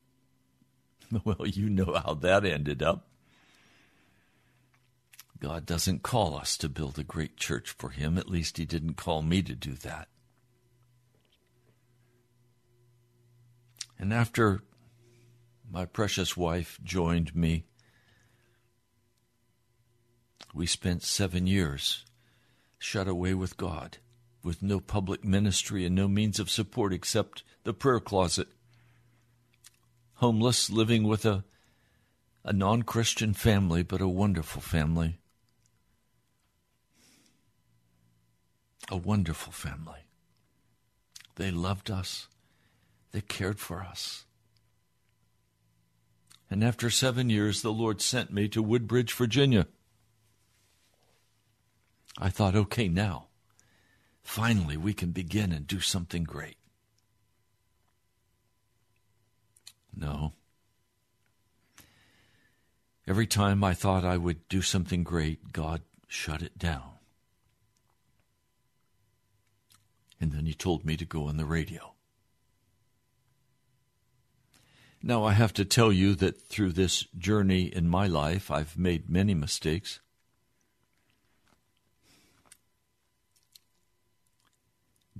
Well, 1.24 1.46
you 1.46 1.70
know 1.70 1.98
how 2.04 2.12
that 2.14 2.44
ended 2.44 2.82
up. 2.82 3.06
God 5.40 5.64
doesn't 5.64 6.02
call 6.02 6.36
us 6.36 6.58
to 6.58 6.68
build 6.68 6.98
a 6.98 7.04
great 7.04 7.38
church 7.38 7.70
for 7.70 7.88
Him. 7.88 8.18
At 8.18 8.28
least 8.28 8.58
He 8.58 8.66
didn't 8.66 8.98
call 8.98 9.22
me 9.22 9.40
to 9.40 9.54
do 9.54 9.72
that. 9.72 10.08
And 13.98 14.12
after 14.12 14.60
my 15.70 15.86
precious 15.86 16.36
wife 16.36 16.78
joined 16.82 17.34
me, 17.34 17.64
we 20.52 20.66
spent 20.66 21.02
seven 21.02 21.46
years 21.46 22.04
shut 22.78 23.08
away 23.08 23.32
with 23.32 23.56
God, 23.56 23.96
with 24.42 24.62
no 24.62 24.80
public 24.80 25.24
ministry 25.24 25.84
and 25.84 25.94
no 25.94 26.08
means 26.08 26.38
of 26.38 26.50
support 26.50 26.92
except 26.92 27.42
the 27.64 27.72
prayer 27.72 28.00
closet. 28.00 28.48
Homeless, 30.14 30.70
living 30.70 31.04
with 31.04 31.24
a, 31.24 31.44
a 32.44 32.52
non 32.52 32.82
Christian 32.82 33.34
family, 33.34 33.82
but 33.82 34.00
a 34.00 34.08
wonderful 34.08 34.62
family. 34.62 35.18
A 38.90 38.96
wonderful 38.96 39.52
family. 39.52 40.00
They 41.36 41.50
loved 41.50 41.90
us, 41.90 42.26
they 43.12 43.20
cared 43.20 43.60
for 43.60 43.82
us. 43.82 44.24
And 46.50 46.64
after 46.64 46.88
seven 46.88 47.28
years, 47.28 47.62
the 47.62 47.72
Lord 47.72 48.00
sent 48.00 48.32
me 48.32 48.48
to 48.48 48.62
Woodbridge, 48.62 49.12
Virginia. 49.12 49.66
I 52.16 52.30
thought, 52.30 52.56
okay, 52.56 52.88
now, 52.88 53.27
finally, 54.28 54.76
we 54.76 54.92
can 54.92 55.10
begin 55.10 55.52
and 55.52 55.66
do 55.66 55.80
something 55.80 56.22
great. 56.22 56.58
No. 59.96 60.34
Every 63.06 63.26
time 63.26 63.64
I 63.64 63.72
thought 63.72 64.04
I 64.04 64.18
would 64.18 64.46
do 64.50 64.60
something 64.60 65.02
great, 65.02 65.50
God 65.50 65.80
shut 66.08 66.42
it 66.42 66.58
down. 66.58 66.90
And 70.20 70.30
then 70.32 70.44
He 70.44 70.52
told 70.52 70.84
me 70.84 70.98
to 70.98 71.06
go 71.06 71.24
on 71.24 71.38
the 71.38 71.46
radio. 71.46 71.94
Now, 75.02 75.24
I 75.24 75.32
have 75.32 75.54
to 75.54 75.64
tell 75.64 75.90
you 75.90 76.14
that 76.16 76.38
through 76.38 76.72
this 76.72 77.04
journey 77.16 77.74
in 77.74 77.88
my 77.88 78.06
life, 78.06 78.50
I've 78.50 78.76
made 78.76 79.08
many 79.08 79.32
mistakes. 79.32 80.00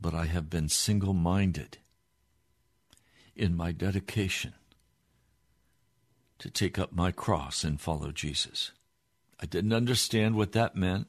But 0.01 0.15
I 0.15 0.27
have 0.27 0.49
been 0.49 0.69
single 0.69 1.15
minded 1.15 1.79
in 3.35 3.57
my 3.57 3.73
dedication 3.73 4.55
to 6.39 6.51
take 6.51 6.79
up 6.79 6.93
my 6.93 7.11
cross 7.11 7.65
and 7.65 7.81
follow 7.81 8.13
Jesus. 8.13 8.71
I 9.41 9.47
didn't 9.47 9.73
understand 9.73 10.37
what 10.37 10.53
that 10.53 10.77
meant. 10.77 11.09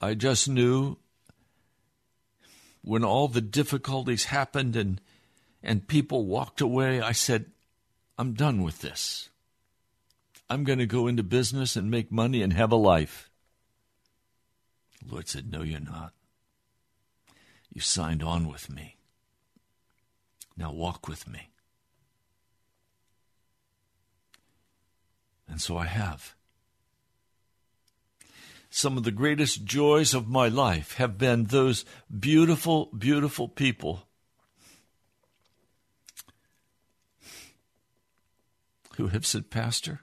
I 0.00 0.14
just 0.14 0.48
knew 0.48 0.96
when 2.82 3.04
all 3.04 3.28
the 3.28 3.40
difficulties 3.40 4.24
happened 4.24 4.76
and 4.76 5.00
and 5.62 5.86
people 5.86 6.24
walked 6.24 6.62
away, 6.62 7.02
I 7.02 7.12
said, 7.12 7.46
I'm 8.16 8.32
done 8.32 8.62
with 8.62 8.80
this. 8.80 9.28
I'm 10.48 10.64
going 10.64 10.78
to 10.78 10.86
go 10.86 11.06
into 11.06 11.22
business 11.22 11.76
and 11.76 11.90
make 11.90 12.10
money 12.10 12.42
and 12.42 12.52
have 12.54 12.72
a 12.72 12.76
life. 12.76 13.30
The 15.04 15.12
Lord 15.12 15.28
said, 15.28 15.52
No, 15.52 15.62
you're 15.62 15.80
not. 15.80 16.12
You 17.72 17.80
signed 17.80 18.22
on 18.22 18.48
with 18.48 18.68
me. 18.68 18.96
Now 20.56 20.72
walk 20.72 21.08
with 21.08 21.28
me. 21.28 21.50
And 25.48 25.60
so 25.60 25.76
I 25.76 25.86
have. 25.86 26.34
Some 28.70 28.96
of 28.96 29.02
the 29.02 29.10
greatest 29.10 29.64
joys 29.64 30.14
of 30.14 30.28
my 30.28 30.48
life 30.48 30.94
have 30.94 31.18
been 31.18 31.44
those 31.44 31.84
beautiful, 32.18 32.86
beautiful 32.96 33.48
people 33.48 34.06
who 38.96 39.08
have 39.08 39.26
said, 39.26 39.50
Pastor, 39.50 40.02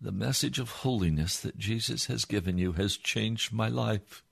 the 0.00 0.12
message 0.12 0.58
of 0.58 0.70
holiness 0.70 1.38
that 1.40 1.58
Jesus 1.58 2.06
has 2.06 2.24
given 2.24 2.56
you 2.56 2.72
has 2.72 2.96
changed 2.96 3.52
my 3.52 3.68
life. 3.68 4.22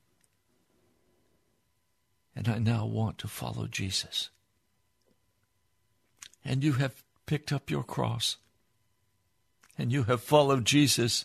And 2.34 2.48
I 2.48 2.58
now 2.58 2.86
want 2.86 3.18
to 3.18 3.28
follow 3.28 3.66
Jesus. 3.66 4.30
And 6.44 6.64
you 6.64 6.74
have 6.74 7.02
picked 7.26 7.52
up 7.52 7.70
your 7.70 7.84
cross. 7.84 8.36
And 9.78 9.92
you 9.92 10.04
have 10.04 10.22
followed 10.22 10.64
Jesus. 10.64 11.24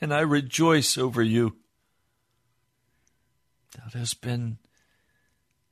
And 0.00 0.12
I 0.12 0.20
rejoice 0.20 0.96
over 0.96 1.22
you. 1.22 1.56
That 3.72 3.98
has 3.98 4.14
been 4.14 4.58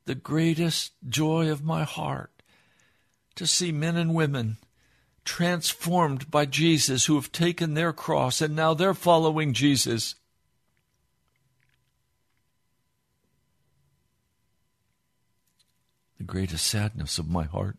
the 0.04 0.14
greatest 0.14 0.92
joy 1.08 1.50
of 1.50 1.64
my 1.64 1.84
heart 1.84 2.30
to 3.34 3.46
see 3.46 3.72
men 3.72 3.96
and 3.96 4.14
women 4.14 4.56
transformed 5.24 6.30
by 6.30 6.46
Jesus 6.46 7.06
who 7.06 7.16
have 7.16 7.32
taken 7.32 7.74
their 7.74 7.92
cross 7.92 8.40
and 8.40 8.54
now 8.54 8.72
they're 8.72 8.94
following 8.94 9.52
Jesus. 9.52 10.14
The 16.18 16.24
greatest 16.24 16.66
sadness 16.66 17.18
of 17.18 17.28
my 17.28 17.44
heart 17.44 17.76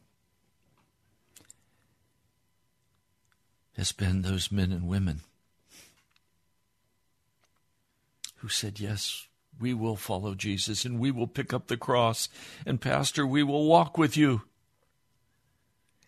has 3.75 3.91
been 3.91 4.21
those 4.21 4.51
men 4.51 4.71
and 4.71 4.87
women 4.87 5.21
who 8.37 8.49
said, 8.49 8.79
Yes, 8.79 9.27
we 9.59 9.73
will 9.73 9.95
follow 9.95 10.35
Jesus 10.35 10.85
and 10.85 10.99
we 10.99 11.11
will 11.11 11.27
pick 11.27 11.53
up 11.53 11.67
the 11.67 11.77
cross. 11.77 12.29
And, 12.65 12.81
Pastor, 12.81 13.25
we 13.25 13.43
will 13.43 13.65
walk 13.65 13.97
with 13.97 14.15
you. 14.15 14.43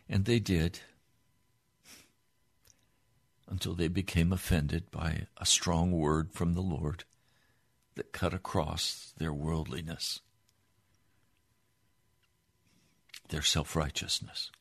And 0.08 0.26
they 0.26 0.40
did 0.40 0.80
until 3.48 3.74
they 3.74 3.88
became 3.88 4.32
offended 4.32 4.92
by 4.92 5.28
a 5.38 5.46
strong 5.46 5.92
word 5.92 6.32
from 6.32 6.54
the 6.54 6.62
Lord 6.62 7.04
that 7.96 8.12
cut 8.12 8.34
across 8.34 9.14
their 9.18 9.34
worldliness, 9.34 10.22
their 13.30 13.42
self 13.42 13.76
righteousness. 13.76 14.52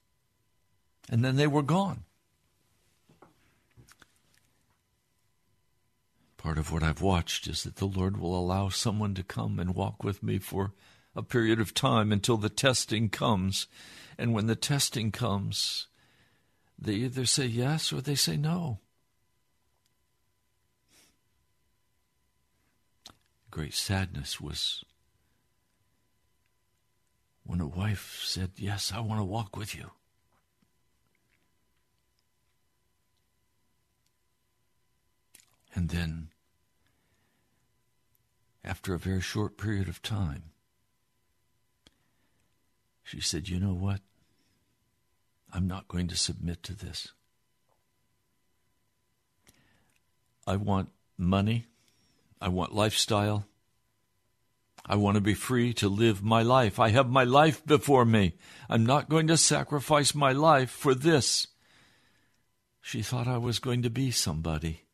And 1.10 1.24
then 1.24 1.36
they 1.36 1.46
were 1.46 1.62
gone. 1.62 2.04
Part 6.36 6.58
of 6.58 6.70
what 6.70 6.82
I've 6.82 7.02
watched 7.02 7.48
is 7.48 7.64
that 7.64 7.76
the 7.76 7.86
Lord 7.86 8.18
will 8.18 8.38
allow 8.38 8.68
someone 8.68 9.14
to 9.14 9.22
come 9.22 9.58
and 9.58 9.74
walk 9.74 10.04
with 10.04 10.22
me 10.22 10.38
for 10.38 10.72
a 11.16 11.22
period 11.22 11.60
of 11.60 11.74
time 11.74 12.12
until 12.12 12.36
the 12.36 12.48
testing 12.48 13.08
comes. 13.08 13.66
And 14.16 14.32
when 14.32 14.46
the 14.46 14.54
testing 14.54 15.10
comes, 15.10 15.88
they 16.78 16.94
either 16.94 17.26
say 17.26 17.46
yes 17.46 17.92
or 17.92 18.00
they 18.00 18.14
say 18.14 18.36
no. 18.36 18.78
Great 23.50 23.74
sadness 23.74 24.40
was 24.40 24.84
when 27.48 27.62
a 27.62 27.66
wife 27.66 28.20
said, 28.24 28.50
Yes, 28.56 28.92
I 28.94 29.00
want 29.00 29.20
to 29.20 29.24
walk 29.24 29.56
with 29.56 29.74
you. 29.74 29.90
And 35.74 35.88
then, 35.88 36.28
after 38.62 38.92
a 38.92 38.98
very 38.98 39.22
short 39.22 39.56
period 39.56 39.88
of 39.88 40.02
time, 40.02 40.50
she 43.02 43.18
said, 43.18 43.48
You 43.48 43.58
know 43.58 43.72
what? 43.72 44.00
I'm 45.50 45.66
not 45.66 45.88
going 45.88 46.08
to 46.08 46.16
submit 46.16 46.62
to 46.64 46.74
this. 46.74 47.12
I 50.46 50.56
want 50.56 50.90
money. 51.16 51.64
I 52.42 52.48
want 52.48 52.74
lifestyle. 52.74 53.46
I 54.88 54.96
want 54.96 55.16
to 55.16 55.20
be 55.20 55.34
free 55.34 55.74
to 55.74 55.88
live 55.88 56.22
my 56.22 56.42
life. 56.42 56.78
I 56.78 56.88
have 56.88 57.10
my 57.10 57.24
life 57.24 57.64
before 57.66 58.06
me. 58.06 58.34
I'm 58.70 58.86
not 58.86 59.10
going 59.10 59.26
to 59.26 59.36
sacrifice 59.36 60.14
my 60.14 60.32
life 60.32 60.70
for 60.70 60.94
this. 60.94 61.48
She 62.80 63.02
thought 63.02 63.28
I 63.28 63.36
was 63.36 63.58
going 63.58 63.82
to 63.82 63.90
be 63.90 64.10
somebody. 64.10 64.84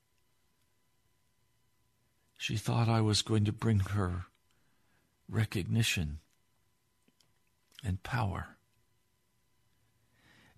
She 2.37 2.57
thought 2.57 2.88
I 2.88 3.00
was 3.00 3.22
going 3.22 3.44
to 3.44 3.52
bring 3.52 3.78
her 3.78 4.26
recognition 5.28 6.18
and 7.85 8.02
power. 8.02 8.57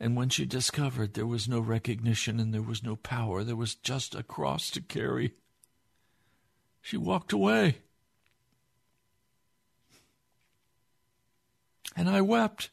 And 0.01 0.17
when 0.17 0.31
she 0.31 0.47
discovered 0.47 1.13
there 1.13 1.27
was 1.27 1.47
no 1.47 1.61
recognition 1.61 2.41
and 2.41 2.55
there 2.55 2.63
was 2.63 2.83
no 2.83 2.97
power, 2.97 3.45
there 3.45 3.55
was 3.55 3.75
just 3.75 4.15
a 4.15 4.23
cross 4.23 4.71
to 4.71 4.81
carry, 4.81 5.35
she 6.81 6.97
walked 6.97 7.33
away. 7.33 7.79
And 11.95 12.09
I 12.09 12.21
wept. 12.21 12.71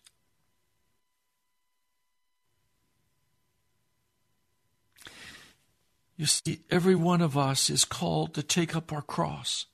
You 6.18 6.26
see, 6.26 6.62
every 6.70 6.96
one 6.96 7.22
of 7.22 7.38
us 7.38 7.70
is 7.70 7.86
called 7.86 8.34
to 8.36 8.44
take 8.44 8.76
up 8.76 8.94
our 8.94 9.02
cross 9.02 9.66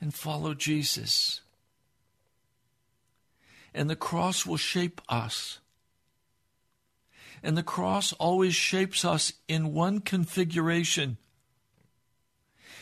and 0.00 0.12
follow 0.12 0.54
Jesus. 0.54 1.42
And 3.74 3.88
the 3.90 3.96
cross 3.96 4.46
will 4.46 4.56
shape 4.56 5.00
us. 5.08 5.58
And 7.42 7.58
the 7.58 7.62
cross 7.62 8.12
always 8.14 8.54
shapes 8.54 9.04
us 9.04 9.34
in 9.46 9.74
one 9.74 10.00
configuration. 10.00 11.18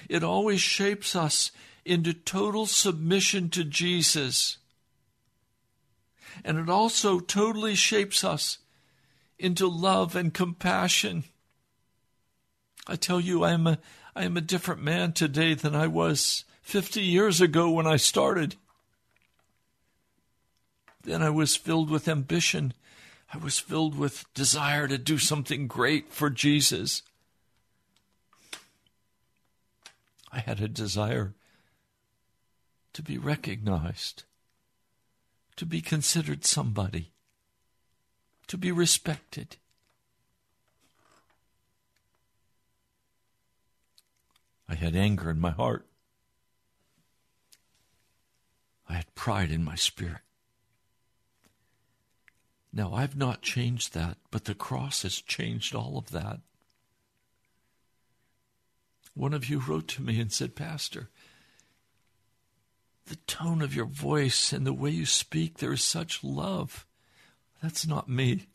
It 0.09 0.23
always 0.23 0.61
shapes 0.61 1.17
us 1.17 1.51
into 1.85 2.13
total 2.13 2.67
submission 2.67 3.51
to 3.51 3.65
Jesus. 3.65 4.59
And 6.45 6.59
it 6.59 6.69
also 6.69 7.21
totally 7.21 7.75
shapes 7.75 8.25
us 8.25 8.59
into 9.39 9.67
love 9.67 10.15
and 10.17 10.33
compassion. 10.33 11.25
I 12.87 12.97
tell 12.97 13.21
you, 13.21 13.45
I 13.45 13.53
am 13.53 13.67
a, 13.67 13.79
I 14.15 14.25
am 14.25 14.37
a 14.37 14.43
different 14.43 14.83
man 14.83 15.13
today 15.13 15.55
than 15.55 15.75
I 15.75 15.87
was 15.87 16.45
50 16.63 17.01
years 17.01 17.41
ago 17.41 17.71
when 17.71 17.87
I 17.87 17.97
started. 17.97 18.57
Then 21.03 21.23
I 21.23 21.31
was 21.31 21.57
filled 21.57 21.91
with 21.91 22.09
ambition. 22.09 22.75
I 23.33 23.39
was 23.39 23.59
filled 23.59 23.97
with 23.97 24.25
desire 24.35 24.87
to 24.89 24.99
do 24.99 25.19
something 25.19 25.67
great 25.67 26.13
for 26.13 26.31
Jesus. 26.31 27.03
I 30.31 30.41
had 30.41 30.61
a 30.61 30.69
desire 30.69 31.35
to 32.93 33.03
be 33.03 33.19
recognized, 33.19 34.25
to 35.57 35.67
be 35.67 35.81
considered 35.81 36.45
somebody, 36.45 37.13
to 38.47 38.57
be 38.57 38.73
respected. 38.73 39.57
I 44.69 44.75
had 44.75 44.97
anger 44.97 45.31
in 45.31 45.39
my 45.39 45.51
heart. 45.51 45.87
I 48.89 48.95
had 48.95 49.15
pride 49.15 49.51
in 49.51 49.63
my 49.63 49.75
spirit. 49.75 50.23
Now, 52.73 52.95
I've 52.95 53.17
not 53.17 53.43
changed 53.43 53.93
that, 53.93 54.17
but 54.31 54.47
the 54.47 54.55
cross 54.55 55.03
has 55.03 55.21
changed 55.21 55.75
all 55.75 55.99
of 55.99 56.11
that. 56.11 56.41
One 59.15 59.35
of 59.35 59.51
you 59.51 59.59
wrote 59.59 59.89
to 59.89 60.03
me 60.03 60.19
and 60.19 60.33
said, 60.33 60.57
Pastor, 60.57 61.11
the 63.07 63.17
tone 63.27 63.63
of 63.63 63.75
your 63.75 63.87
voice 63.87 64.53
and 64.53 64.67
the 64.67 64.73
way 64.73 64.91
you 64.91 65.07
speak, 65.07 65.59
there 65.59 65.73
is 65.73 65.83
such 65.83 66.23
love. 66.23 66.87
That's 67.63 67.87
not 67.87 68.09
me. 68.09 68.47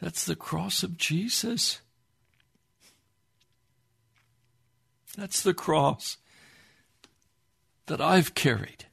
That's 0.00 0.24
the 0.24 0.36
cross 0.36 0.82
of 0.82 0.96
Jesus. 0.96 1.80
That's 5.16 5.42
the 5.42 5.54
cross 5.54 6.18
that 7.86 8.00
I've 8.00 8.34
carried. 8.34 8.86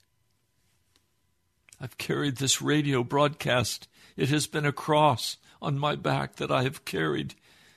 I've 1.82 1.98
carried 1.98 2.38
this 2.38 2.62
radio 2.62 3.04
broadcast. 3.04 3.90
It 4.16 4.30
has 4.30 4.48
been 4.48 4.66
a 4.66 4.72
cross 4.72 5.38
on 5.62 5.78
my 5.78 5.96
back 5.96 6.38
that 6.38 6.52
I 6.52 6.64
have 6.64 6.86
carried 6.86 7.36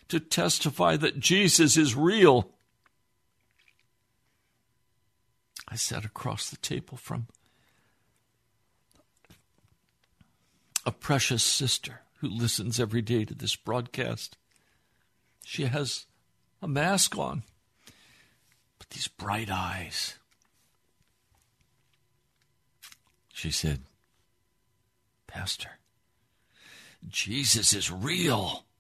to 0.09 0.21
testify 0.21 0.97
that 0.97 1.19
Jesus 1.19 1.77
is 1.77 1.97
real. 1.97 2.51
I 5.69 5.77
sat 5.77 6.05
across 6.05 6.49
the 6.49 6.57
table 6.57 6.97
from 6.97 7.27
a 10.85 10.93
precious 10.93 11.43
sister 11.43 12.03
who 12.21 12.29
listens 12.29 12.79
every 12.79 13.03
day 13.03 13.25
to 13.25 13.35
this 13.35 13.57
broadcast. 13.57 14.37
She 15.45 15.65
has 15.65 16.07
a 16.63 16.69
mask 16.69 17.19
on, 17.19 17.43
but 18.79 18.91
these 18.91 19.09
bright 19.09 19.51
eyes. 19.51 20.15
She 23.33 23.51
said, 23.51 23.81
Pastor, 25.27 25.79
Jesus 27.09 27.75
is 27.75 27.91
real. 27.91 28.65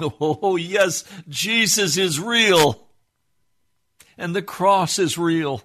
Oh, 0.00 0.56
yes, 0.56 1.04
Jesus 1.28 1.96
is 1.96 2.20
real. 2.20 2.89
And 4.20 4.36
the 4.36 4.42
cross 4.42 4.98
is 4.98 5.16
real. 5.16 5.62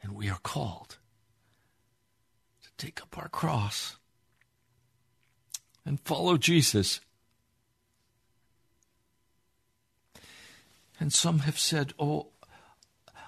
And 0.00 0.14
we 0.14 0.30
are 0.30 0.38
called 0.38 0.98
to 2.62 2.68
take 2.78 3.02
up 3.02 3.18
our 3.18 3.28
cross 3.28 3.96
and 5.84 5.98
follow 5.98 6.36
Jesus. 6.36 7.00
And 11.00 11.12
some 11.12 11.40
have 11.40 11.58
said, 11.58 11.92
Oh, 11.98 12.28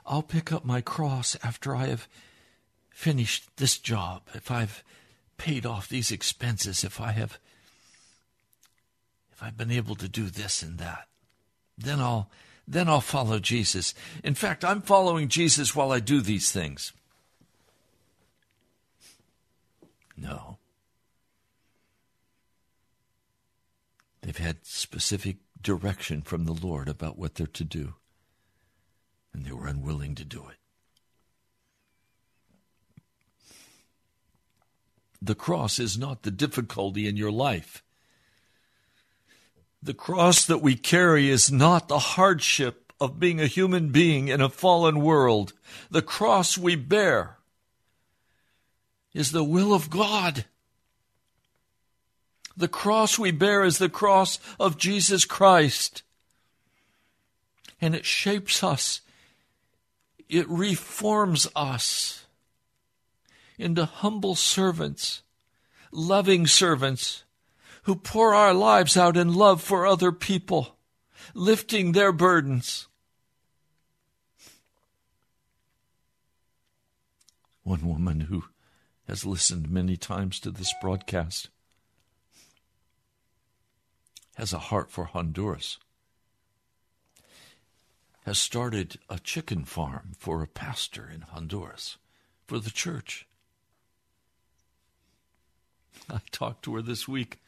I'll 0.06 0.22
pick 0.22 0.52
up 0.52 0.64
my 0.64 0.80
cross 0.80 1.36
after 1.42 1.74
I 1.74 1.86
have 1.86 2.06
finished 2.90 3.48
this 3.56 3.76
job, 3.76 4.22
if 4.34 4.52
I've 4.52 4.84
paid 5.36 5.66
off 5.66 5.88
these 5.88 6.12
expenses, 6.12 6.84
if 6.84 7.00
I 7.00 7.10
have 7.10 7.40
if 9.32 9.42
I've 9.42 9.56
been 9.56 9.72
able 9.72 9.96
to 9.96 10.08
do 10.08 10.26
this 10.26 10.62
and 10.62 10.78
that, 10.78 11.08
then 11.78 12.00
I'll 12.00 12.28
then 12.66 12.88
I'll 12.88 13.00
follow 13.00 13.38
Jesus. 13.38 13.94
In 14.22 14.34
fact, 14.34 14.62
I'm 14.62 14.82
following 14.82 15.28
Jesus 15.28 15.74
while 15.74 15.90
I 15.90 16.00
do 16.00 16.20
these 16.20 16.52
things. 16.52 16.92
No. 20.18 20.58
They've 24.20 24.36
had 24.36 24.66
specific 24.66 25.38
direction 25.62 26.20
from 26.20 26.44
the 26.44 26.52
Lord 26.52 26.88
about 26.88 27.18
what 27.18 27.36
they're 27.36 27.46
to 27.46 27.64
do, 27.64 27.94
and 29.32 29.46
they 29.46 29.52
were 29.52 29.66
unwilling 29.66 30.14
to 30.16 30.24
do 30.24 30.46
it. 30.50 30.56
The 35.22 35.34
cross 35.34 35.78
is 35.78 35.96
not 35.96 36.22
the 36.22 36.30
difficulty 36.30 37.08
in 37.08 37.16
your 37.16 37.32
life. 37.32 37.82
The 39.82 39.94
cross 39.94 40.44
that 40.46 40.58
we 40.58 40.74
carry 40.74 41.30
is 41.30 41.52
not 41.52 41.88
the 41.88 41.98
hardship 41.98 42.92
of 43.00 43.20
being 43.20 43.40
a 43.40 43.46
human 43.46 43.90
being 43.90 44.28
in 44.28 44.40
a 44.40 44.48
fallen 44.48 45.00
world. 45.00 45.52
The 45.90 46.02
cross 46.02 46.58
we 46.58 46.74
bear 46.74 47.38
is 49.14 49.32
the 49.32 49.44
will 49.44 49.72
of 49.72 49.88
God. 49.88 50.44
The 52.56 52.68
cross 52.68 53.18
we 53.18 53.30
bear 53.30 53.62
is 53.62 53.78
the 53.78 53.88
cross 53.88 54.40
of 54.58 54.78
Jesus 54.78 55.24
Christ. 55.24 56.02
And 57.80 57.94
it 57.94 58.04
shapes 58.04 58.64
us, 58.64 59.00
it 60.28 60.48
reforms 60.48 61.46
us 61.54 62.24
into 63.56 63.84
humble 63.84 64.34
servants, 64.34 65.22
loving 65.92 66.48
servants 66.48 67.22
who 67.88 67.96
pour 67.96 68.34
our 68.34 68.52
lives 68.52 68.98
out 68.98 69.16
in 69.16 69.32
love 69.32 69.62
for 69.62 69.86
other 69.86 70.12
people, 70.12 70.76
lifting 71.32 71.92
their 71.92 72.12
burdens. 72.12 72.86
One 77.62 77.88
woman 77.88 78.20
who 78.20 78.44
has 79.06 79.24
listened 79.24 79.70
many 79.70 79.96
times 79.96 80.38
to 80.40 80.50
this 80.50 80.70
broadcast 80.82 81.48
has 84.34 84.52
a 84.52 84.58
heart 84.58 84.90
for 84.90 85.06
Honduras, 85.06 85.78
has 88.26 88.36
started 88.36 88.98
a 89.08 89.18
chicken 89.18 89.64
farm 89.64 90.12
for 90.18 90.42
a 90.42 90.46
pastor 90.46 91.08
in 91.10 91.22
Honduras, 91.22 91.96
for 92.46 92.58
the 92.58 92.70
church. 92.70 93.26
I 96.10 96.20
talked 96.30 96.64
to 96.64 96.74
her 96.74 96.82
this 96.82 97.08
week. 97.08 97.38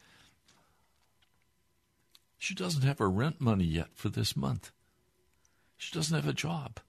She 2.41 2.55
doesn't 2.55 2.81
have 2.81 2.97
her 2.97 3.07
rent 3.07 3.39
money 3.39 3.65
yet 3.65 3.89
for 3.93 4.09
this 4.09 4.35
month. 4.35 4.71
She 5.77 5.93
doesn't 5.93 6.15
have 6.15 6.27
a 6.27 6.33
job. 6.33 6.79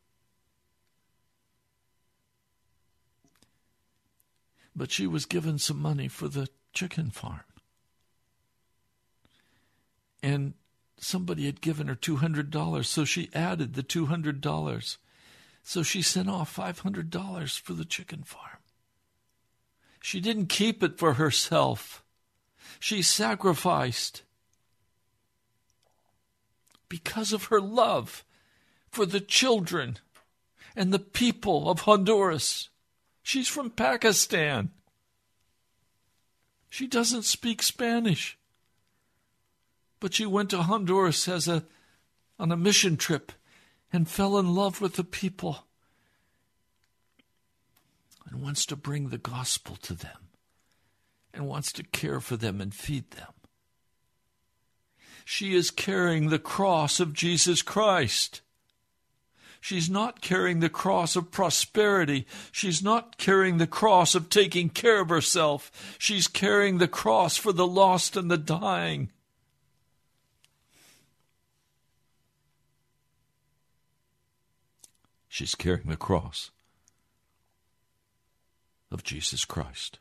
But 4.74 4.90
she 4.90 5.06
was 5.06 5.26
given 5.26 5.58
some 5.58 5.78
money 5.78 6.08
for 6.08 6.26
the 6.26 6.48
chicken 6.72 7.10
farm. 7.10 7.42
And 10.22 10.54
somebody 10.96 11.44
had 11.44 11.60
given 11.60 11.86
her 11.86 11.96
$200, 11.96 12.86
so 12.86 13.04
she 13.04 13.28
added 13.34 13.74
the 13.74 13.82
$200 13.82 14.96
So 15.62 15.82
she 15.82 16.00
sent 16.00 16.30
off 16.30 16.56
$500 16.56 17.60
for 17.60 17.74
the 17.74 17.84
chicken 17.84 18.22
farm. 18.22 18.62
She 20.00 20.18
didn't 20.18 20.46
keep 20.46 20.82
it 20.82 20.98
for 20.98 21.12
herself. 21.12 22.02
She 22.80 23.02
sacrificed 23.02 24.22
because 26.92 27.32
of 27.32 27.44
her 27.44 27.58
love 27.58 28.22
for 28.90 29.06
the 29.06 29.18
children 29.18 29.96
and 30.76 30.92
the 30.92 30.98
people 30.98 31.70
of 31.70 31.80
Honduras. 31.80 32.68
She's 33.22 33.48
from 33.48 33.70
Pakistan. 33.70 34.72
She 36.68 36.86
doesn't 36.86 37.22
speak 37.22 37.62
Spanish. 37.62 38.36
But 40.00 40.12
she 40.12 40.26
went 40.26 40.50
to 40.50 40.64
Honduras 40.64 41.26
as 41.28 41.48
a 41.48 41.64
on 42.38 42.52
a 42.52 42.58
mission 42.58 42.98
trip 42.98 43.32
and 43.90 44.06
fell 44.06 44.36
in 44.36 44.54
love 44.54 44.82
with 44.82 44.96
the 44.96 45.04
people 45.04 45.64
and 48.28 48.42
wants 48.42 48.66
to 48.66 48.76
bring 48.76 49.08
the 49.08 49.16
gospel 49.16 49.76
to 49.76 49.94
them 49.94 50.28
and 51.32 51.48
wants 51.48 51.72
to 51.72 51.84
care 51.84 52.20
for 52.20 52.36
them 52.36 52.60
and 52.60 52.74
feed 52.74 53.12
them. 53.12 53.32
She 55.24 55.54
is 55.54 55.70
carrying 55.70 56.28
the 56.28 56.38
cross 56.38 57.00
of 57.00 57.12
Jesus 57.12 57.62
Christ. 57.62 58.40
She's 59.60 59.88
not 59.88 60.20
carrying 60.20 60.58
the 60.58 60.68
cross 60.68 61.14
of 61.14 61.30
prosperity. 61.30 62.26
She's 62.50 62.82
not 62.82 63.16
carrying 63.16 63.58
the 63.58 63.66
cross 63.68 64.16
of 64.16 64.28
taking 64.28 64.68
care 64.68 65.00
of 65.00 65.08
herself. 65.08 65.96
She's 65.98 66.26
carrying 66.26 66.78
the 66.78 66.88
cross 66.88 67.36
for 67.36 67.52
the 67.52 67.66
lost 67.66 68.16
and 68.16 68.28
the 68.28 68.36
dying. 68.36 69.10
She's 75.28 75.54
carrying 75.54 75.88
the 75.88 75.96
cross 75.96 76.50
of 78.90 79.04
Jesus 79.04 79.44
Christ. 79.44 80.00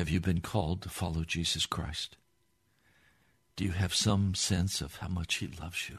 Have 0.00 0.08
you 0.08 0.18
been 0.18 0.40
called 0.40 0.80
to 0.80 0.88
follow 0.88 1.24
Jesus 1.24 1.66
Christ? 1.66 2.16
Do 3.54 3.64
you 3.64 3.72
have 3.72 3.94
some 3.94 4.34
sense 4.34 4.80
of 4.80 4.96
how 4.96 5.08
much 5.08 5.34
He 5.34 5.46
loves 5.46 5.90
you? 5.90 5.98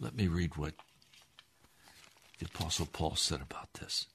Let 0.00 0.16
me 0.16 0.28
read 0.28 0.56
what 0.56 0.72
the 2.38 2.46
Apostle 2.46 2.88
Paul 2.90 3.16
said 3.16 3.42
about 3.42 3.74
this. 3.74 4.06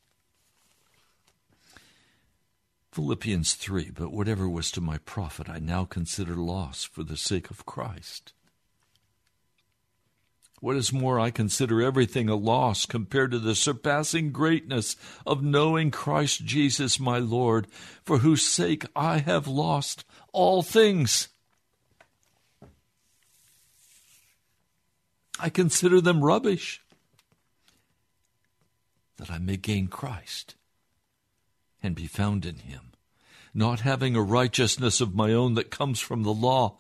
Philippians 2.92 3.54
3 3.54 3.92
But 3.92 4.12
whatever 4.12 4.50
was 4.50 4.72
to 4.72 4.82
my 4.82 4.98
profit, 4.98 5.48
I 5.48 5.60
now 5.60 5.86
consider 5.86 6.34
loss 6.34 6.84
for 6.86 7.04
the 7.04 7.18
sake 7.18 7.52
of 7.52 7.68
Christ. 7.68 8.34
What 10.62 10.76
is 10.76 10.94
more, 10.94 11.20
I 11.20 11.32
consider 11.32 11.82
everything 11.82 12.30
a 12.30 12.36
loss 12.36 12.86
compared 12.86 13.32
to 13.32 13.40
the 13.40 13.56
surpassing 13.56 14.32
greatness 14.32 14.96
of 15.26 15.44
knowing 15.44 15.90
Christ 15.90 16.46
Jesus 16.46 17.00
my 17.00 17.18
Lord, 17.18 17.66
for 18.04 18.20
whose 18.20 18.44
sake 18.44 18.86
I 18.96 19.18
have 19.18 19.48
lost 19.48 20.06
all 20.32 20.62
things. 20.62 21.30
I 25.40 25.50
consider 25.50 26.00
them 26.00 26.24
rubbish, 26.24 26.80
that 29.18 29.32
I 29.32 29.40
may 29.40 29.58
gain 29.58 29.88
Christ 29.88 30.54
and 31.82 31.96
be 31.96 32.06
found 32.06 32.46
in 32.46 32.58
him, 32.58 32.92
not 33.52 33.80
having 33.80 34.16
a 34.16 34.22
righteousness 34.22 35.02
of 35.02 35.16
my 35.16 35.34
own 35.34 35.56
that 35.56 35.72
comes 35.72 36.00
from 36.00 36.22
the 36.22 36.34
law 36.34 36.78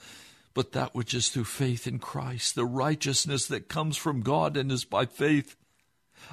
but 0.53 0.73
that 0.73 0.93
which 0.93 1.13
is 1.13 1.29
through 1.29 1.45
faith 1.45 1.87
in 1.87 1.99
Christ, 1.99 2.55
the 2.55 2.65
righteousness 2.65 3.45
that 3.47 3.69
comes 3.69 3.97
from 3.97 4.21
God 4.21 4.57
and 4.57 4.71
is 4.71 4.83
by 4.83 5.05
faith. 5.05 5.55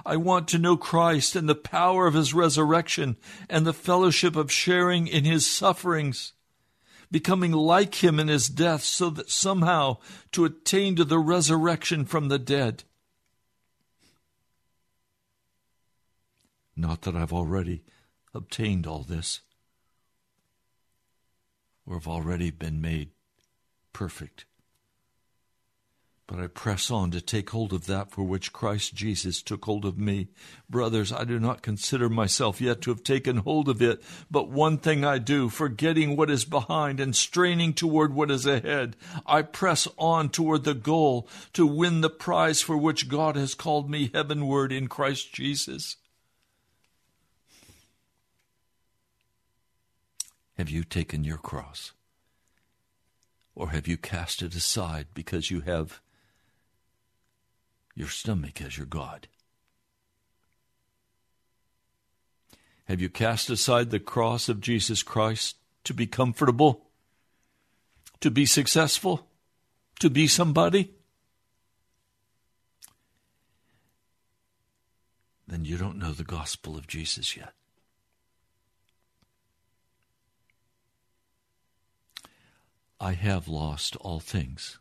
I 0.05 0.17
want 0.17 0.49
to 0.49 0.59
know 0.59 0.77
Christ 0.77 1.37
and 1.37 1.49
the 1.49 1.55
power 1.55 2.07
of 2.07 2.15
his 2.15 2.35
resurrection 2.35 3.17
and 3.49 3.67
the 3.67 3.73
fellowship 3.73 4.37
of 4.37 4.53
sharing 4.53 5.07
in 5.07 5.25
his 5.25 5.47
sufferings, 5.47 6.33
becoming 7.11 7.53
like 7.53 8.03
him 8.03 8.21
in 8.21 8.29
his 8.29 8.49
death, 8.49 8.83
so 8.83 9.11
that 9.11 9.31
somehow 9.31 9.99
to 10.33 10.45
attain 10.45 10.97
to 10.97 11.05
the 11.05 11.19
resurrection 11.19 12.05
from 12.05 12.29
the 12.29 12.39
dead. 12.39 12.85
Not 16.77 17.03
that 17.03 17.17
I've 17.17 17.33
already 17.33 17.83
obtained 18.35 18.87
all 18.87 19.03
this 19.03 19.41
or 21.87 21.95
have 21.95 22.07
already 22.07 22.51
been 22.51 22.81
made 22.81 23.11
perfect. 23.99 24.45
But 26.29 26.39
I 26.39 26.47
press 26.47 26.89
on 26.89 27.11
to 27.11 27.21
take 27.21 27.51
hold 27.51 27.73
of 27.73 27.87
that 27.87 28.13
for 28.13 28.23
which 28.23 28.53
Christ 28.53 28.95
Jesus 28.95 29.43
took 29.43 29.65
hold 29.65 29.85
of 29.85 29.99
me. 29.99 30.29
Brothers, 30.71 31.11
I 31.13 31.25
do 31.25 31.41
not 31.41 31.63
consider 31.63 32.09
myself 32.09 32.61
yet 32.61 32.81
to 32.83 32.91
have 32.91 33.03
taken 33.03 33.39
hold 33.39 33.69
of 33.69 33.83
it, 33.83 34.01
but 34.31 34.51
one 34.51 34.79
thing 34.79 35.05
I 35.05 35.19
do, 35.19 35.49
forgetting 35.49 36.15
what 36.15 36.31
is 36.31 36.45
behind 36.45 37.01
and 37.01 37.17
straining 37.17 37.75
toward 37.75 38.15
what 38.15 38.31
is 38.31 38.47
ahead, 38.47 38.95
I 39.27 39.43
press 39.43 39.89
on 39.97 40.29
toward 40.29 40.63
the 40.63 40.75
goal 40.75 41.29
to 41.55 41.67
win 41.67 42.01
the 42.01 42.09
prize 42.09 42.63
for 42.63 42.77
which 42.77 43.09
God 43.09 43.35
has 43.35 43.57
called 43.57 43.91
me 43.91 44.13
heavenward 44.15 44.71
in 44.71 44.87
Christ 44.87 45.33
Jesus. 45.33 45.97
Have 50.57 50.71
you 50.71 50.85
taken 50.85 51.25
your 51.25 51.39
cross? 51.39 51.95
Or 53.59 53.71
have 53.71 53.89
you 53.89 53.97
cast 53.97 54.41
it 54.41 54.55
aside 54.55 55.09
because 55.15 55.51
you 55.51 55.63
have 55.63 56.01
your 57.97 58.07
stomach 58.07 58.63
as 58.63 58.77
your 58.77 58.87
God? 58.87 59.27
Have 62.85 63.01
you 63.01 63.09
cast 63.09 63.51
aside 63.51 63.91
the 63.91 63.99
cross 63.99 64.49
of 64.49 64.61
Jesus 64.61 65.03
Christ 65.03 65.57
to 65.83 65.93
be 65.93 66.07
comfortable, 66.07 66.87
to 68.21 68.31
be 68.31 68.47
successful, 68.47 69.27
to 69.99 70.09
be 70.09 70.29
somebody? 70.29 70.93
Then 75.49 75.65
you 75.65 75.77
don't 75.77 75.99
know 75.99 76.13
the 76.13 76.23
gospel 76.23 76.77
of 76.77 76.87
Jesus 76.87 77.37
yet. 77.37 77.58
I 83.01 83.13
have 83.13 83.47
lost 83.47 83.97
all 83.97 84.21
things. 84.21 84.79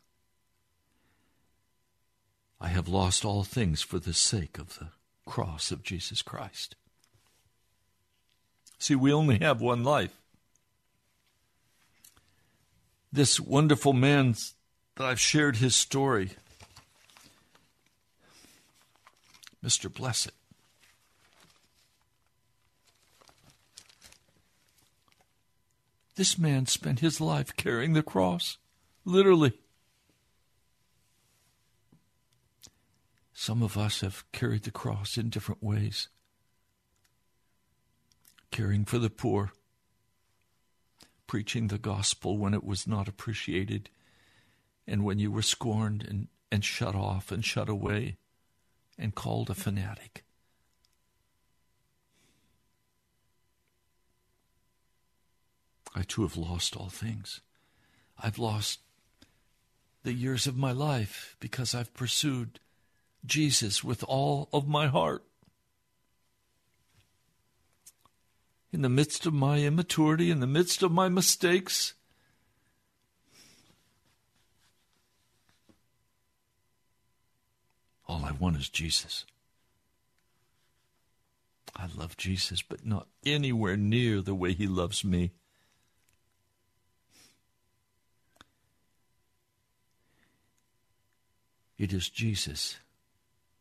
I 2.60 2.70
have 2.70 2.88
lost 2.88 3.24
all 3.24 3.44
things 3.44 3.82
for 3.82 4.00
the 4.00 4.14
sake 4.14 4.58
of 4.58 4.80
the 4.80 4.90
cross 5.26 5.72
of 5.72 5.84
Jesus 5.84 6.22
Christ. 6.22 6.76
See, 8.80 8.96
we 8.96 9.14
only 9.14 9.40
have 9.40 9.62
one 9.62 9.84
life. 9.84 10.20
This 13.12 13.40
wonderful 13.40 13.94
man 13.94 14.36
that 14.96 15.06
I've 15.06 15.20
shared 15.20 15.58
his 15.58 15.76
story, 15.76 16.32
Mr. 19.64 19.90
Blessitt, 19.90 20.32
This 26.18 26.40
man 26.40 26.66
spent 26.66 27.00
his 27.00 27.22
life 27.22 27.56
carrying 27.56 27.94
the 27.94 28.02
cross, 28.02 28.58
literally. 29.06 29.54
Some 33.34 33.62
of 33.62 33.78
us 33.78 34.02
have 34.02 34.26
carried 34.32 34.64
the 34.64 34.72
cross 34.72 35.16
in 35.16 35.30
different 35.30 35.62
ways. 35.62 36.10
Caring 38.50 38.84
for 38.84 38.98
the 38.98 39.12
poor, 39.12 39.52
preaching 41.28 41.68
the 41.68 41.78
gospel 41.78 42.40
when 42.40 42.56
it 42.56 42.64
was 42.64 42.88
not 42.88 43.08
appreciated, 43.08 43.92
and 44.88 45.04
when 45.04 45.20
you 45.20 45.32
were 45.32 45.44
scorned 45.44 46.04
and, 46.04 46.30
and 46.52 46.66
shut 46.66 46.96
off 46.96 47.32
and 47.32 47.46
shut 47.46 47.70
away 47.70 48.18
and 48.98 49.14
called 49.14 49.52
a 49.52 49.54
fanatic. 49.54 50.24
I 55.98 56.04
too 56.04 56.22
have 56.22 56.38
lost 56.38 56.76
all 56.76 56.90
things. 56.90 57.42
I've 58.22 58.38
lost 58.38 58.82
the 60.04 60.14
years 60.14 60.46
of 60.46 60.56
my 60.56 60.72
life 60.72 61.36
because 61.40 61.74
I've 61.74 61.94
pursued 61.96 62.60
Jesus 63.26 63.84
with 63.84 64.04
all 64.04 64.48
of 64.54 64.68
my 64.68 64.86
heart. 64.86 65.24
In 68.72 68.84
the 68.84 68.90
midst 68.90 69.26
of 69.26 69.34
my 69.34 69.62
immaturity, 69.62 70.30
in 70.30 70.40
the 70.40 70.46
midst 70.46 70.84
of 70.84 70.92
my 70.92 71.10
mistakes, 71.10 71.96
all 78.08 78.24
I 78.24 78.34
want 78.34 78.58
is 78.58 78.70
Jesus. 78.70 79.26
I 81.76 81.88
love 81.98 82.18
Jesus, 82.18 82.62
but 82.62 82.86
not 82.86 83.08
anywhere 83.26 83.78
near 83.78 84.22
the 84.22 84.36
way 84.36 84.54
he 84.54 84.68
loves 84.68 85.04
me. 85.04 85.32
It 91.78 91.94
is 91.94 92.10
Jesus 92.10 92.78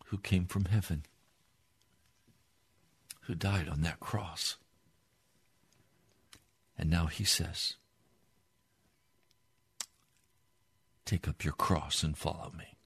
who 0.07 0.19
came 0.19 0.47
from 0.47 0.67
heaven, 0.67 1.05
who 3.23 3.35
died 3.35 3.69
on 3.69 3.83
that 3.83 4.01
cross. 4.01 4.57
And 6.79 6.89
now 6.91 7.07
he 7.07 7.25
says, 7.25 7.75
Take 11.05 11.29
up 11.29 11.45
your 11.45 11.53
cross 11.53 12.03
and 12.03 12.17
follow 12.17 12.53
me. 12.57 12.77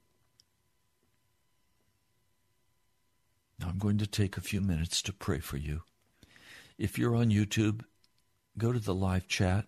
Now 3.58 3.68
I'm 3.68 3.78
going 3.78 3.98
to 3.98 4.06
take 4.06 4.36
a 4.36 4.42
few 4.42 4.60
minutes 4.60 5.00
to 5.02 5.12
pray 5.12 5.38
for 5.38 5.56
you. 5.56 5.82
If 6.78 6.98
you're 6.98 7.14
on 7.14 7.28
YouTube, 7.30 7.82
go 8.56 8.72
to 8.72 8.78
the 8.78 8.94
live 8.94 9.28
chat. 9.28 9.66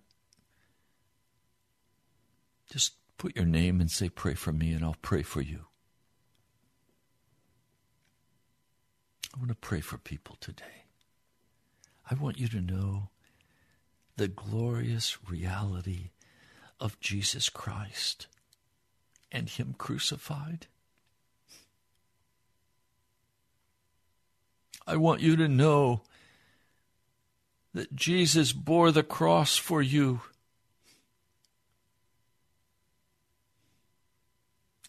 Just 2.71 2.95
put 3.19 3.37
your 3.37 3.47
name 3.47 3.81
and 3.81 3.91
say, 3.91 4.09
Pray 4.09 4.35
for 4.35 4.53
me, 4.53 4.73
and 4.73 4.85
I'll 4.85 4.97
pray 5.03 5.23
for 5.23 5.41
you. 5.41 5.67
I 9.35 9.39
want 9.39 9.51
to 9.51 9.57
pray 9.57 9.81
for 9.81 9.99
people 9.99 10.37
today. 10.41 10.85
I 12.11 12.15
want 12.15 12.39
you 12.39 12.49
to 12.49 12.61
know 12.61 13.11
the 14.17 14.29
glorious 14.29 15.19
reality 15.27 16.11
of 16.79 17.01
Jesus 17.01 17.49
Christ 17.49 18.27
and 19.31 19.49
Him 19.49 19.75
crucified. 19.79 20.67
I 24.87 24.97
want 24.97 25.21
you 25.21 25.37
to 25.37 25.49
know 25.49 26.03
that 27.73 27.95
Jesus 27.95 28.53
bore 28.53 28.91
the 28.91 29.03
cross 29.03 29.57
for 29.57 29.81
you. 29.81 30.21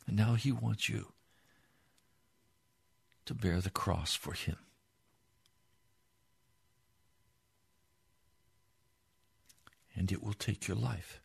And 0.08 0.18
now 0.18 0.36
He 0.36 0.52
wants 0.52 0.90
you 0.90 1.14
to 3.26 3.34
bear 3.34 3.62
the 3.62 3.70
cross 3.70 4.16
for 4.16 4.34
Him. 4.34 4.58
And 9.96 10.12
it 10.12 10.24
will 10.24 10.34
take 10.34 10.68
your 10.68 10.78
life. 10.78 11.20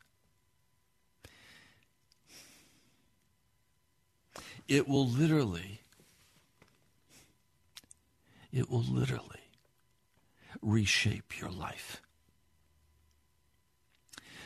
It 4.68 4.86
will 4.86 5.08
literally, 5.08 5.80
it 8.52 8.70
will 8.70 8.82
literally 8.82 9.40
reshape 10.60 11.40
your 11.40 11.50
life. 11.50 12.02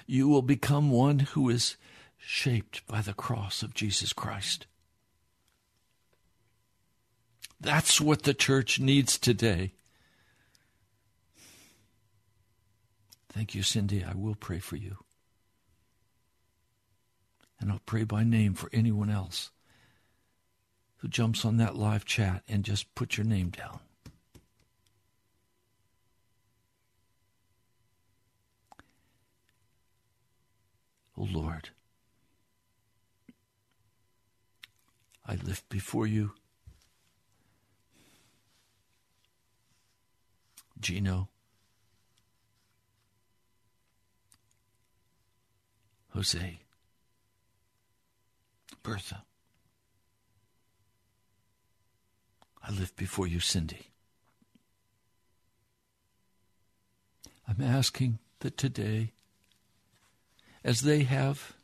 You 0.07 0.29
will 0.29 0.43
become 0.43 0.91
one 0.91 1.21
who 1.21 1.49
is 1.49 1.77
shaped 2.25 2.87
by 2.87 3.01
the 3.01 3.13
cross 3.13 3.63
of 3.63 3.75
Jesus 3.75 4.13
Christ. 4.13 4.67
That's 7.61 8.01
what 8.01 8.23
the 8.23 8.35
church 8.35 8.81
needs 8.81 9.19
today. 9.19 9.73
Thank 13.29 13.55
you, 13.55 13.63
Cindy. 13.63 14.05
I 14.05 14.15
will 14.15 14.35
pray 14.35 14.59
for 14.59 14.77
you. 14.77 14.99
And 17.61 17.71
I'll 17.71 17.81
pray 17.87 18.05
by 18.05 18.25
name 18.25 18.55
for 18.55 18.69
anyone 18.73 19.11
else 19.11 19.51
who 20.99 21.09
jumps 21.09 21.45
on 21.45 21.57
that 21.57 21.77
live 21.77 22.05
chat 22.05 22.43
and 22.49 22.65
just 22.65 22.95
put 22.95 23.17
your 23.17 23.27
name 23.27 23.51
down. 23.51 23.81
Oh 31.17 31.29
Lord, 31.31 31.71
I 35.33 35.37
lift 35.37 35.67
before 35.71 36.07
you 36.07 36.33
Gino, 40.79 41.31
Jose, 46.11 46.61
Bertha. 48.83 49.23
I 52.63 52.71
lift 52.71 52.97
before 52.97 53.27
you, 53.27 53.41
Cindy. 53.41 53.87
I'm 57.49 57.63
asking 57.63 58.19
that 58.41 58.59
today, 58.59 59.13
as 60.63 60.83
they 60.83 61.05
have 61.05 61.55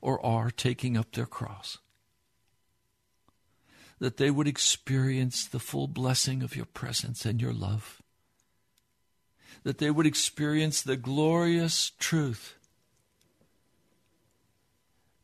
or 0.00 0.24
are 0.26 0.50
taking 0.50 0.96
up 0.96 1.12
their 1.12 1.26
cross, 1.26 1.78
that 4.00 4.16
they 4.16 4.30
would 4.30 4.48
experience 4.48 5.46
the 5.46 5.60
full 5.60 5.86
blessing 5.86 6.42
of 6.42 6.56
your 6.56 6.66
presence 6.66 7.24
and 7.24 7.40
your 7.40 7.52
love 7.52 8.00
that 9.62 9.78
they 9.78 9.90
would 9.90 10.06
experience 10.06 10.82
the 10.82 10.96
glorious 10.96 11.92
truth 11.98 12.54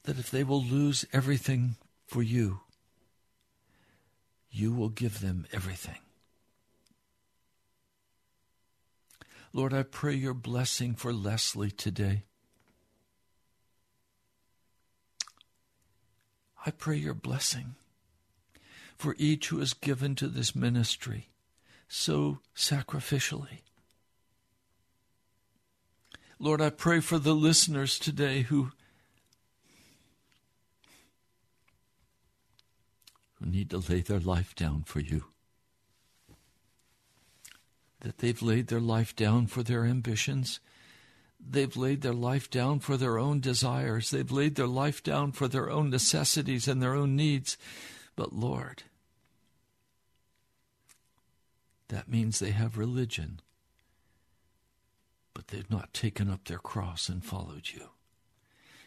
that 0.05 0.19
if 0.19 0.31
they 0.31 0.45
will 0.45 0.63
lose 0.63 1.05
everything 1.13 1.77
for 2.07 2.23
you, 2.23 2.61
you 4.51 4.73
will 4.73 4.89
give 4.89 5.21
them 5.21 5.47
everything. 5.53 5.99
Lord, 9.53 9.75
I 9.75 9.83
pray 9.83 10.15
your 10.15 10.35
blessing 10.35 10.95
for 10.95 11.13
Leslie 11.13 11.71
today. 11.71 12.25
I 16.65 16.71
pray 16.71 16.97
your 16.97 17.15
blessing 17.15 17.75
for 18.97 19.15
each 19.19 19.49
who 19.49 19.59
has 19.59 19.75
given 19.75 20.15
to 20.17 20.29
this 20.29 20.55
ministry 20.55 21.29
so 21.89 22.41
sacrificially. 22.55 23.61
Lord, 26.39 26.61
I 26.61 26.71
pray 26.71 27.01
for 27.01 27.19
the 27.19 27.35
listeners 27.35 27.99
today 27.99 28.43
who, 28.43 28.73
who 33.39 33.47
need 33.47 33.71
to 33.71 33.79
lay 33.79 34.01
their 34.01 34.21
life 34.21 34.55
down 34.55 34.83
for 34.85 35.01
you. 35.01 35.25
That 38.01 38.19
they've 38.19 38.43
laid 38.43 38.69
their 38.69 38.81
life 38.81 39.17
down 39.17 39.47
for 39.47 39.63
their 39.63 39.87
ambitions. 39.87 40.61
They've 41.41 41.75
laid 41.77 42.03
their 42.03 42.13
life 42.13 42.51
down 42.51 42.81
for 42.81 42.99
their 42.99 43.19
own 43.19 43.41
desires. 43.41 44.11
They've 44.11 44.31
laid 44.31 44.57
their 44.57 44.67
life 44.67 45.03
down 45.03 45.33
for 45.33 45.49
their 45.49 45.71
own 45.71 45.89
necessities 45.89 46.69
and 46.69 46.83
their 46.83 46.95
own 46.95 47.17
needs. 47.17 47.57
But 48.17 48.33
Lord, 48.33 48.83
that 51.89 52.09
means 52.09 52.39
they 52.39 52.51
have 52.51 52.77
religion 52.79 53.41
but 55.37 55.49
they've 55.49 55.71
not 55.71 55.93
taken 55.93 56.31
up 56.31 56.47
their 56.47 56.57
cross 56.57 57.11
and 57.11 57.23
followed 57.23 57.69
you. 57.75 57.91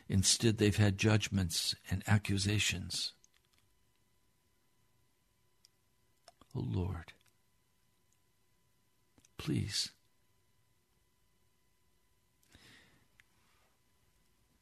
Instead, 0.08 0.58
they've 0.58 0.78
had 0.78 0.98
judgments 0.98 1.76
and 1.92 2.02
accusations. 2.08 3.14
Oh 6.56 6.66
Lord, 6.68 7.14
please 9.38 9.92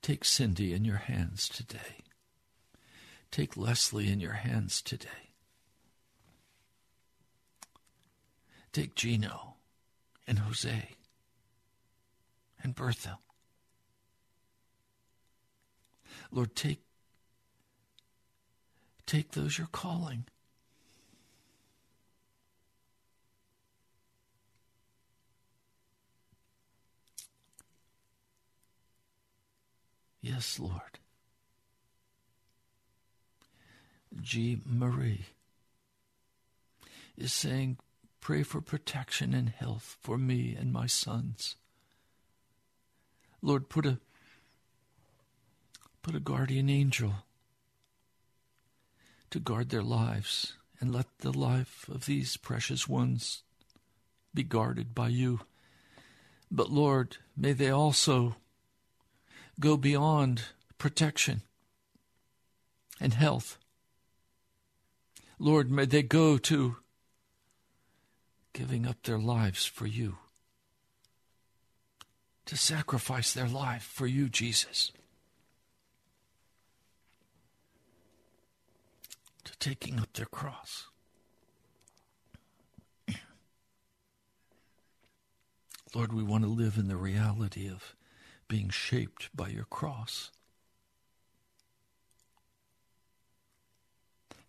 take 0.01 0.25
Cindy 0.25 0.73
in 0.73 0.83
your 0.83 0.97
hands 0.97 1.47
today. 1.47 2.03
Take 3.37 3.55
Leslie 3.55 4.11
in 4.11 4.19
your 4.19 4.33
hands 4.33 4.81
today. 4.81 5.29
Take 8.73 8.95
Gino 8.95 9.57
and 10.25 10.39
Jose 10.39 10.95
and 12.63 12.73
Bertha. 12.73 13.19
Lord, 16.31 16.55
take, 16.55 16.81
take 19.05 19.33
those 19.33 19.59
you're 19.59 19.67
calling. 19.67 20.25
Yes, 30.23 30.57
Lord. 30.59 30.96
G. 34.21 34.59
Marie 34.65 35.25
is 37.17 37.33
saying, 37.33 37.77
Pray 38.21 38.43
for 38.43 38.61
protection 38.61 39.33
and 39.33 39.49
health 39.49 39.97
for 40.01 40.17
me 40.17 40.55
and 40.59 40.73
my 40.73 40.85
sons. 40.85 41.55
Lord, 43.41 43.69
put 43.69 43.85
a 43.85 43.99
put 46.01 46.15
a 46.15 46.19
guardian 46.19 46.69
angel 46.69 47.13
to 49.29 49.39
guard 49.39 49.69
their 49.69 49.83
lives 49.83 50.53
and 50.79 50.93
let 50.93 51.05
the 51.19 51.37
life 51.37 51.87
of 51.89 52.05
these 52.05 52.37
precious 52.37 52.87
ones 52.87 53.43
be 54.33 54.43
guarded 54.43 54.93
by 54.93 55.09
you. 55.09 55.41
But 56.51 56.69
Lord, 56.69 57.17
may 57.35 57.53
they 57.53 57.69
also 57.69 58.35
go 59.59 59.75
beyond 59.75 60.43
protection 60.77 61.41
and 62.99 63.13
health. 63.13 63.57
Lord, 65.39 65.69
may 65.69 65.85
they 65.85 66.03
go 66.03 66.37
to 66.37 66.77
giving 68.53 68.87
up 68.87 69.03
their 69.03 69.19
lives 69.19 69.65
for 69.65 69.85
you, 69.85 70.17
to 72.45 72.57
sacrifice 72.57 73.33
their 73.33 73.47
life 73.47 73.83
for 73.83 74.07
you, 74.07 74.29
Jesus, 74.29 74.91
to 79.43 79.55
taking 79.59 79.99
up 79.99 80.11
their 80.13 80.25
cross. 80.25 80.87
Lord, 85.93 86.13
we 86.13 86.23
want 86.23 86.43
to 86.43 86.49
live 86.49 86.77
in 86.77 86.87
the 86.87 86.97
reality 86.97 87.69
of 87.69 87.95
being 88.47 88.69
shaped 88.69 89.29
by 89.35 89.49
your 89.49 89.65
cross. 89.65 90.31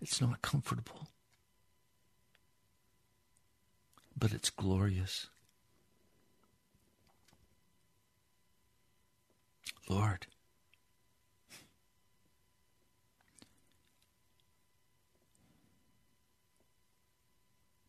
It's 0.00 0.20
not 0.20 0.42
comfortable, 0.42 1.08
but 4.16 4.32
it's 4.32 4.50
glorious. 4.50 5.26
Lord, 9.88 10.26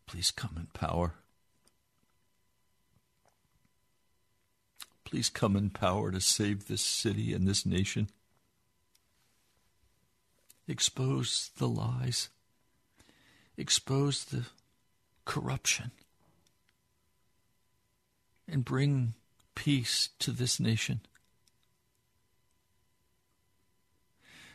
please 0.06 0.30
come 0.30 0.56
in 0.56 0.66
power. 0.74 1.14
Please 5.04 5.28
come 5.28 5.56
in 5.56 5.70
power 5.70 6.10
to 6.10 6.20
save 6.20 6.66
this 6.68 6.82
city 6.82 7.32
and 7.32 7.46
this 7.46 7.66
nation. 7.66 8.08
Expose 10.70 11.50
the 11.56 11.66
lies, 11.66 12.28
expose 13.56 14.22
the 14.26 14.44
corruption, 15.24 15.90
and 18.48 18.64
bring 18.64 19.14
peace 19.56 20.10
to 20.20 20.30
this 20.30 20.60
nation. 20.60 21.00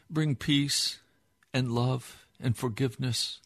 Bring 0.09 0.37
peace 0.37 0.99
and 1.53 1.73
love 1.73 2.25
and 2.39 2.55
forgiveness. 2.55 3.41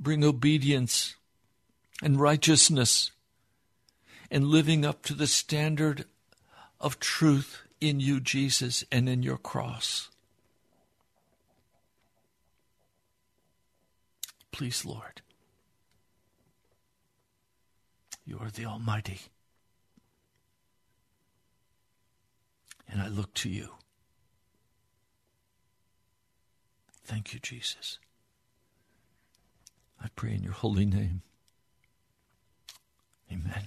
Bring 0.00 0.24
obedience 0.24 1.14
and 2.02 2.20
righteousness 2.20 3.12
and 4.32 4.48
living 4.48 4.84
up 4.84 5.02
to 5.02 5.14
the 5.14 5.28
standard 5.28 6.06
of 6.80 6.98
truth 6.98 7.62
in 7.80 8.00
you, 8.00 8.18
Jesus, 8.18 8.82
and 8.90 9.08
in 9.08 9.22
your 9.22 9.38
cross. 9.38 10.10
Please, 14.54 14.84
Lord, 14.84 15.20
you 18.24 18.38
are 18.38 18.50
the 18.50 18.64
Almighty. 18.66 19.22
And 22.88 23.02
I 23.02 23.08
look 23.08 23.34
to 23.34 23.48
you. 23.48 23.70
Thank 27.04 27.34
you, 27.34 27.40
Jesus. 27.40 27.98
I 30.00 30.06
pray 30.14 30.34
in 30.34 30.44
your 30.44 30.52
holy 30.52 30.86
name. 30.86 31.22
Amen. 33.32 33.66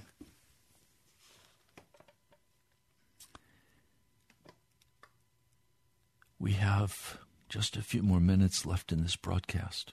We 6.38 6.52
have 6.52 7.18
just 7.50 7.76
a 7.76 7.82
few 7.82 8.02
more 8.02 8.20
minutes 8.20 8.64
left 8.64 8.90
in 8.90 9.02
this 9.02 9.16
broadcast. 9.16 9.92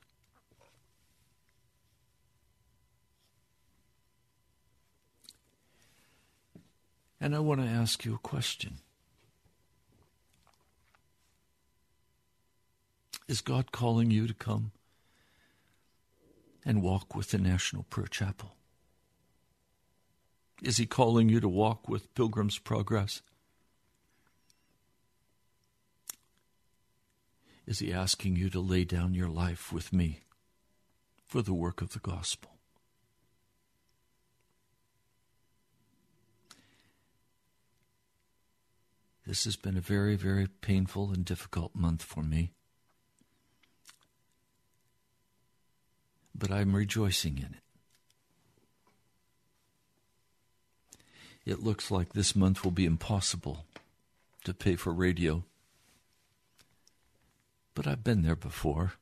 And 7.25 7.35
I 7.35 7.39
want 7.39 7.59
to 7.59 7.65
ask 7.65 8.05
you 8.05 8.13
a 8.13 8.19
question. 8.19 8.77
Is 13.27 13.41
God 13.41 13.71
calling 13.71 14.11
you 14.11 14.27
to 14.27 14.33
come 14.35 14.69
and 16.63 16.83
walk 16.83 17.15
with 17.15 17.31
the 17.31 17.39
National 17.39 17.81
Prayer 17.81 18.05
Chapel? 18.05 18.53
Is 20.61 20.77
He 20.77 20.85
calling 20.85 21.27
you 21.27 21.39
to 21.39 21.49
walk 21.49 21.89
with 21.89 22.13
Pilgrim's 22.13 22.59
Progress? 22.59 23.23
Is 27.65 27.79
He 27.79 27.91
asking 27.91 28.35
you 28.35 28.51
to 28.51 28.59
lay 28.59 28.83
down 28.83 29.15
your 29.15 29.29
life 29.29 29.73
with 29.73 29.91
me 29.91 30.19
for 31.25 31.41
the 31.41 31.55
work 31.55 31.81
of 31.81 31.93
the 31.93 31.99
gospel? 31.99 32.54
This 39.25 39.45
has 39.45 39.55
been 39.55 39.75
a 39.75 39.81
very, 39.81 40.15
very 40.15 40.47
painful 40.47 41.11
and 41.11 41.25
difficult 41.25 41.73
month 41.73 42.03
for 42.03 42.21
me. 42.21 42.51
But 46.35 46.51
I'm 46.51 46.75
rejoicing 46.75 47.37
in 47.39 47.45
it. 47.45 47.63
It 51.45 51.63
looks 51.63 51.89
like 51.89 52.13
this 52.13 52.35
month 52.35 52.63
will 52.63 52.71
be 52.71 52.85
impossible 52.85 53.65
to 54.43 54.53
pay 54.53 54.75
for 54.75 54.93
radio. 54.93 55.43
But 57.73 57.87
I've 57.87 58.03
been 58.03 58.21
there 58.21 58.35
before. 58.35 58.93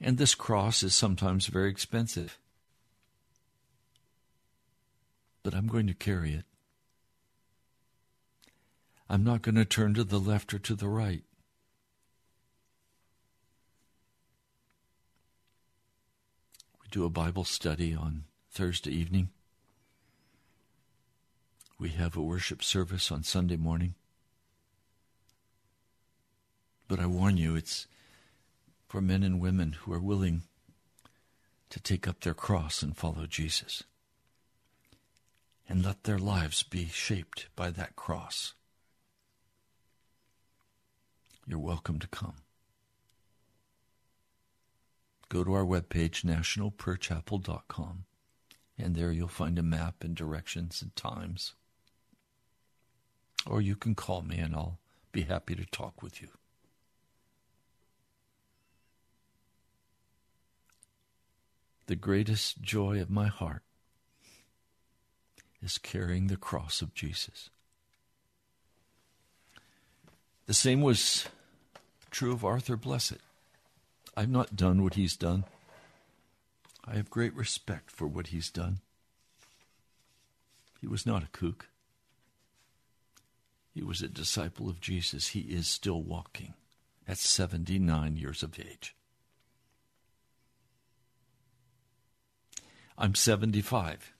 And 0.00 0.18
this 0.18 0.34
cross 0.34 0.82
is 0.82 0.94
sometimes 0.94 1.46
very 1.46 1.70
expensive. 1.70 2.38
But 5.42 5.54
I'm 5.54 5.66
going 5.66 5.86
to 5.88 5.94
carry 5.94 6.34
it. 6.34 6.44
I'm 9.12 9.24
not 9.24 9.42
going 9.42 9.56
to 9.56 9.66
turn 9.66 9.92
to 9.92 10.04
the 10.04 10.18
left 10.18 10.54
or 10.54 10.58
to 10.60 10.74
the 10.74 10.88
right. 10.88 11.22
We 16.82 16.88
do 16.90 17.04
a 17.04 17.10
Bible 17.10 17.44
study 17.44 17.94
on 17.94 18.24
Thursday 18.50 18.90
evening. 18.90 19.28
We 21.78 21.90
have 21.90 22.16
a 22.16 22.22
worship 22.22 22.64
service 22.64 23.12
on 23.12 23.22
Sunday 23.22 23.56
morning. 23.56 23.96
But 26.88 26.98
I 26.98 27.04
warn 27.04 27.36
you, 27.36 27.54
it's 27.54 27.86
for 28.88 29.02
men 29.02 29.22
and 29.22 29.42
women 29.42 29.72
who 29.72 29.92
are 29.92 30.00
willing 30.00 30.40
to 31.68 31.78
take 31.78 32.08
up 32.08 32.20
their 32.20 32.32
cross 32.32 32.82
and 32.82 32.96
follow 32.96 33.26
Jesus. 33.26 33.82
And 35.68 35.84
let 35.84 36.04
their 36.04 36.18
lives 36.18 36.62
be 36.62 36.86
shaped 36.86 37.48
by 37.54 37.68
that 37.72 37.94
cross 37.94 38.54
you're 41.46 41.58
welcome 41.58 41.98
to 41.98 42.06
come. 42.06 42.34
Go 45.28 45.44
to 45.44 45.54
our 45.54 45.64
webpage, 45.64 46.24
nationalprayerchapel.com, 46.24 48.04
and 48.78 48.94
there 48.94 49.10
you'll 49.10 49.28
find 49.28 49.58
a 49.58 49.62
map 49.62 50.04
and 50.04 50.14
directions 50.14 50.82
and 50.82 50.94
times. 50.94 51.54
Or 53.46 53.60
you 53.60 53.74
can 53.74 53.94
call 53.94 54.22
me 54.22 54.38
and 54.38 54.54
I'll 54.54 54.78
be 55.10 55.22
happy 55.22 55.54
to 55.54 55.64
talk 55.64 56.02
with 56.02 56.22
you. 56.22 56.28
The 61.86 61.96
greatest 61.96 62.62
joy 62.62 63.00
of 63.00 63.10
my 63.10 63.26
heart 63.26 63.62
is 65.62 65.78
carrying 65.78 66.28
the 66.28 66.36
cross 66.36 66.82
of 66.82 66.94
Jesus. 66.94 67.50
The 70.52 70.56
same 70.56 70.82
was 70.82 71.24
true 72.10 72.30
of 72.30 72.44
Arthur 72.44 72.76
Blessitt. 72.76 73.22
I've 74.14 74.28
not 74.28 74.54
done 74.54 74.82
what 74.82 74.96
he's 74.96 75.16
done. 75.16 75.44
I 76.86 76.96
have 76.96 77.08
great 77.08 77.34
respect 77.34 77.90
for 77.90 78.06
what 78.06 78.26
he's 78.26 78.50
done. 78.50 78.80
He 80.78 80.86
was 80.86 81.06
not 81.06 81.22
a 81.22 81.28
kook. 81.28 81.68
He 83.72 83.82
was 83.82 84.02
a 84.02 84.08
disciple 84.08 84.68
of 84.68 84.78
Jesus. 84.78 85.28
He 85.28 85.40
is 85.40 85.68
still 85.68 86.02
walking 86.02 86.52
at 87.08 87.16
79 87.16 88.18
years 88.18 88.42
of 88.42 88.60
age. 88.60 88.94
I'm 92.98 93.14
75. 93.14 94.12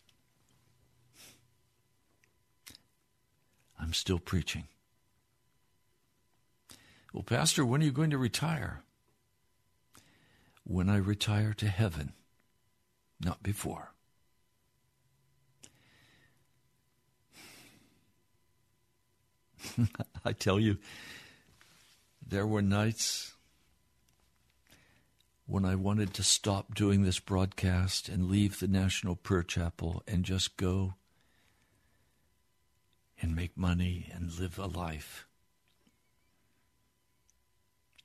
I'm 3.78 3.92
still 3.92 4.18
preaching. 4.18 4.64
Well, 7.12 7.22
Pastor, 7.22 7.64
when 7.64 7.82
are 7.82 7.84
you 7.84 7.92
going 7.92 8.10
to 8.10 8.18
retire? 8.18 8.82
when 10.64 10.88
I 10.88 10.96
retire 10.96 11.52
to 11.54 11.68
heaven, 11.68 12.12
not 13.20 13.42
before. 13.42 13.92
I 20.24 20.32
tell 20.32 20.58
you, 20.58 20.78
there 22.26 22.46
were 22.46 22.62
nights 22.62 23.34
when 25.46 25.64
I 25.64 25.74
wanted 25.74 26.14
to 26.14 26.22
stop 26.22 26.74
doing 26.74 27.02
this 27.02 27.18
broadcast 27.18 28.08
and 28.08 28.28
leave 28.28 28.58
the 28.58 28.68
National 28.68 29.16
Prayer 29.16 29.42
Chapel 29.42 30.02
and 30.06 30.24
just 30.24 30.56
go 30.56 30.94
and 33.20 33.36
make 33.36 33.56
money 33.56 34.10
and 34.14 34.32
live 34.38 34.58
a 34.58 34.66
life. 34.66 35.26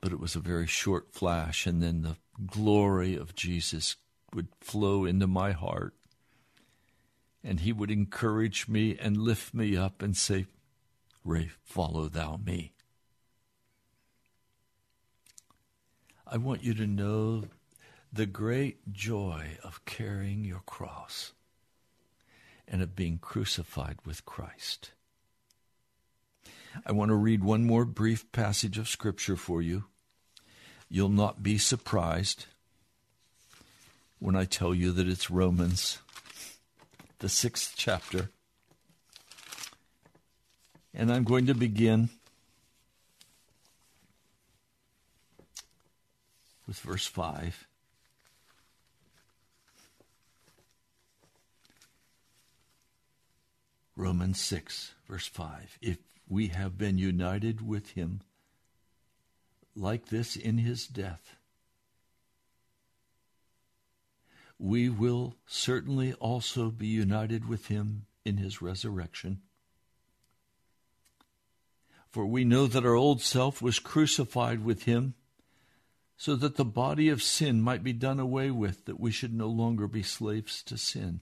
But 0.02 0.12
it 0.12 0.20
was 0.20 0.36
a 0.36 0.40
very 0.40 0.68
short 0.68 1.12
flash, 1.12 1.66
and 1.66 1.82
then 1.82 2.02
the 2.02 2.18
glory 2.46 3.16
of 3.16 3.36
Jesus 3.36 3.96
would 4.34 4.48
flow 4.62 5.06
into 5.06 5.28
my 5.28 5.52
heart. 5.52 5.94
And 7.44 7.62
he 7.62 7.72
would 7.74 7.92
encourage 7.92 8.68
me 8.68 8.98
and 9.00 9.18
lift 9.18 9.54
me 9.54 9.76
up 9.76 10.02
and 10.02 10.16
say, 10.16 10.48
Ray, 11.24 11.50
follow 11.64 12.10
thou 12.10 12.40
me. 12.46 12.74
I 16.26 16.38
want 16.38 16.64
you 16.64 16.74
to 16.74 16.86
know 16.88 17.46
the 18.12 18.26
great 18.26 18.92
joy 18.92 19.58
of 19.64 19.86
carrying 19.86 20.44
your 20.44 20.62
cross 20.66 21.34
and 22.68 22.82
of 22.82 22.96
being 22.96 23.18
crucified 23.18 23.98
with 24.06 24.26
Christ. 24.26 24.92
I 26.86 26.92
want 26.92 27.10
to 27.10 27.16
read 27.16 27.44
one 27.44 27.66
more 27.66 27.86
brief 27.86 28.32
passage 28.32 28.78
of 28.78 28.88
Scripture 28.88 29.36
for 29.36 29.62
you. 29.62 29.86
You'll 30.90 31.10
not 31.10 31.44
be 31.44 31.58
surprised 31.58 32.46
when 34.20 34.36
I 34.36 34.46
tell 34.46 34.74
you 34.74 34.92
that 34.92 35.08
it's 35.08 35.30
Romans, 35.30 36.00
the 37.20 37.30
sixth 37.30 37.74
chapter. 37.76 38.30
And 40.94 41.12
I'm 41.12 41.24
going 41.24 41.46
to 41.48 41.54
begin 41.54 42.10
with 46.68 46.80
verse 46.80 47.06
5. 47.06 47.68
Romans 53.96 54.40
6, 54.40 54.94
verse 55.08 55.28
5. 55.28 55.80
If 55.82 55.98
we 56.28 56.48
have 56.48 56.78
been 56.78 56.98
united 56.98 57.66
with 57.66 57.92
him 57.92 58.22
like 59.78 60.08
this 60.08 60.36
in 60.36 60.58
his 60.58 60.88
death, 60.88 61.36
we 64.60 64.90
will 64.90 65.36
certainly 65.46 66.14
also 66.14 66.70
be 66.70 66.88
united 66.88 67.48
with 67.48 67.68
him 67.68 68.06
in 68.26 68.38
his 68.38 68.62
resurrection. 68.62 69.40
For 72.10 72.26
we 72.26 72.44
know 72.44 72.66
that 72.66 72.86
our 72.86 72.96
old 72.96 73.22
self 73.22 73.62
was 73.62 73.80
crucified 73.80 74.64
with 74.64 74.84
him, 74.84 75.14
so 76.18 76.36
that 76.36 76.56
the 76.56 76.66
body 76.66 77.10
of 77.10 77.22
sin 77.22 77.62
might 77.62 77.84
be 77.84 77.94
done 77.94 78.20
away 78.20 78.50
with, 78.50 78.86
that 78.86 79.00
we 79.00 79.12
should 79.12 79.34
no 79.34 79.48
longer 79.48 79.88
be 79.88 80.02
slaves 80.02 80.64
to 80.64 80.78
sin. 80.78 81.20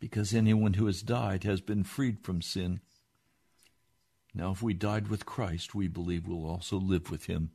Because 0.00 0.34
anyone 0.34 0.74
who 0.74 0.86
has 0.86 1.02
died 1.02 1.44
has 1.44 1.60
been 1.60 1.84
freed 1.84 2.20
from 2.22 2.42
sin. 2.42 2.80
Now, 4.34 4.50
if 4.50 4.62
we 4.62 4.74
died 4.74 5.08
with 5.08 5.26
Christ, 5.26 5.74
we 5.74 5.86
believe 5.86 6.26
we'll 6.26 6.48
also 6.48 6.76
live 6.78 7.10
with 7.10 7.26
him. 7.26 7.50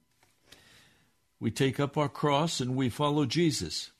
We 1.39 1.51
take 1.51 1.79
up 1.79 1.97
our 1.97 2.09
cross 2.09 2.59
and 2.59 2.75
we 2.75 2.89
follow 2.89 3.25
Jesus. 3.25 3.91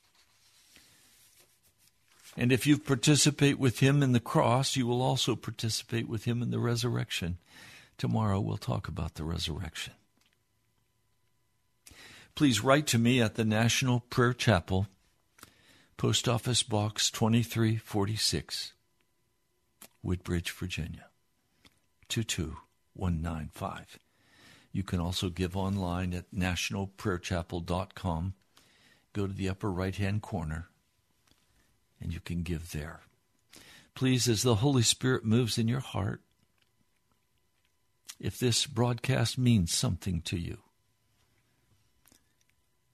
And 2.38 2.52
if 2.52 2.68
you 2.68 2.78
participate 2.78 3.58
with 3.58 3.80
him 3.80 4.04
in 4.04 4.12
the 4.12 4.20
cross, 4.20 4.76
you 4.76 4.86
will 4.86 5.02
also 5.02 5.36
participate 5.36 6.08
with 6.08 6.26
him 6.26 6.42
in 6.42 6.52
the 6.52 6.60
resurrection. 6.60 7.38
Tomorrow 7.98 8.42
we'll 8.42 8.58
talk 8.58 8.88
about 8.88 9.16
the 9.16 9.24
resurrection. 9.24 9.94
Please 12.36 12.62
write 12.62 12.88
to 12.88 13.00
me 13.00 13.22
at 13.22 13.36
the 13.36 13.46
National 13.46 14.02
Prayer 14.02 14.34
Chapel, 14.34 14.88
Post 15.98 16.28
Office 16.28 16.62
Box 16.62 17.10
2346, 17.10 18.74
Woodbridge, 20.04 20.52
Virginia 20.52 21.06
22195. 22.10 24.00
You 24.74 24.84
can 24.84 25.00
also 25.00 25.30
give 25.30 25.56
online 25.56 26.14
at 26.14 26.26
nationalprayerchapel.com. 26.36 28.34
Go 29.14 29.26
to 29.26 29.34
the 29.34 29.48
upper 29.48 29.72
right 29.72 29.96
hand 29.96 30.22
corner 30.22 30.68
and 32.02 32.14
you 32.14 32.20
can 32.20 32.44
give 32.44 32.74
there. 32.74 33.00
Please, 33.94 34.28
as 34.28 34.44
the 34.44 34.56
Holy 34.56 34.84
Spirit 34.84 35.24
moves 35.24 35.58
in 35.58 35.70
your 35.70 35.80
heart, 35.80 36.20
if 38.20 38.38
this 38.38 38.66
broadcast 38.66 39.38
means 39.38 39.74
something 39.74 40.20
to 40.24 40.38
you, 40.38 40.58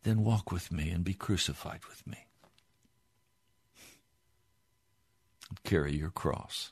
then 0.04 0.24
walk 0.24 0.52
with 0.52 0.72
me 0.72 0.91
and 0.91 1.04
be 1.04 1.16
crucified 1.16 1.80
with 1.89 2.06
me. 2.06 2.28
Carry 5.64 5.95
your 5.95 6.10
cross. 6.10 6.72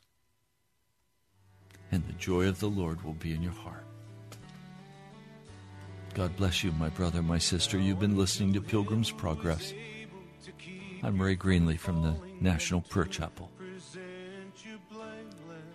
And 1.92 2.06
the 2.08 2.14
joy 2.14 2.48
of 2.48 2.60
the 2.60 2.70
Lord 2.70 3.04
will 3.04 3.14
be 3.14 3.34
in 3.34 3.42
your 3.42 3.54
heart. 3.54 3.84
God 6.14 6.36
bless 6.38 6.64
you, 6.64 6.72
my 6.74 6.90
brother, 6.90 7.22
my 7.22 7.38
sister. 7.38 7.78
You've 7.78 8.00
been 8.00 8.18
listening 8.18 8.54
to 8.54 8.62
Pilgrim's 8.62 9.12
Progress. 9.12 9.74
I'm 11.02 11.22
Ray 11.22 11.36
Greenley 11.36 11.78
from 11.80 12.02
the 12.02 12.16
National 12.42 12.82
Prayer 12.82 13.06
Chapel. 13.06 13.50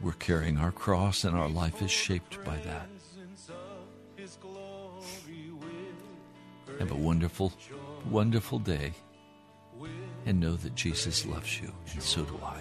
We're 0.00 0.12
carrying 0.12 0.58
our 0.58 0.72
cross, 0.72 1.24
and 1.24 1.36
our 1.36 1.48
life 1.48 1.80
is 1.80 1.90
shaped 1.90 2.44
by 2.44 2.56
that. 2.58 2.88
Have 6.78 6.90
a 6.90 6.96
wonderful, 6.96 7.52
wonderful 8.10 8.58
day, 8.58 8.92
and 10.26 10.40
know 10.40 10.56
that 10.56 10.74
Jesus 10.74 11.24
loves 11.24 11.60
you, 11.60 11.72
and 11.92 12.02
so 12.02 12.24
do 12.24 12.38
I. 12.44 12.60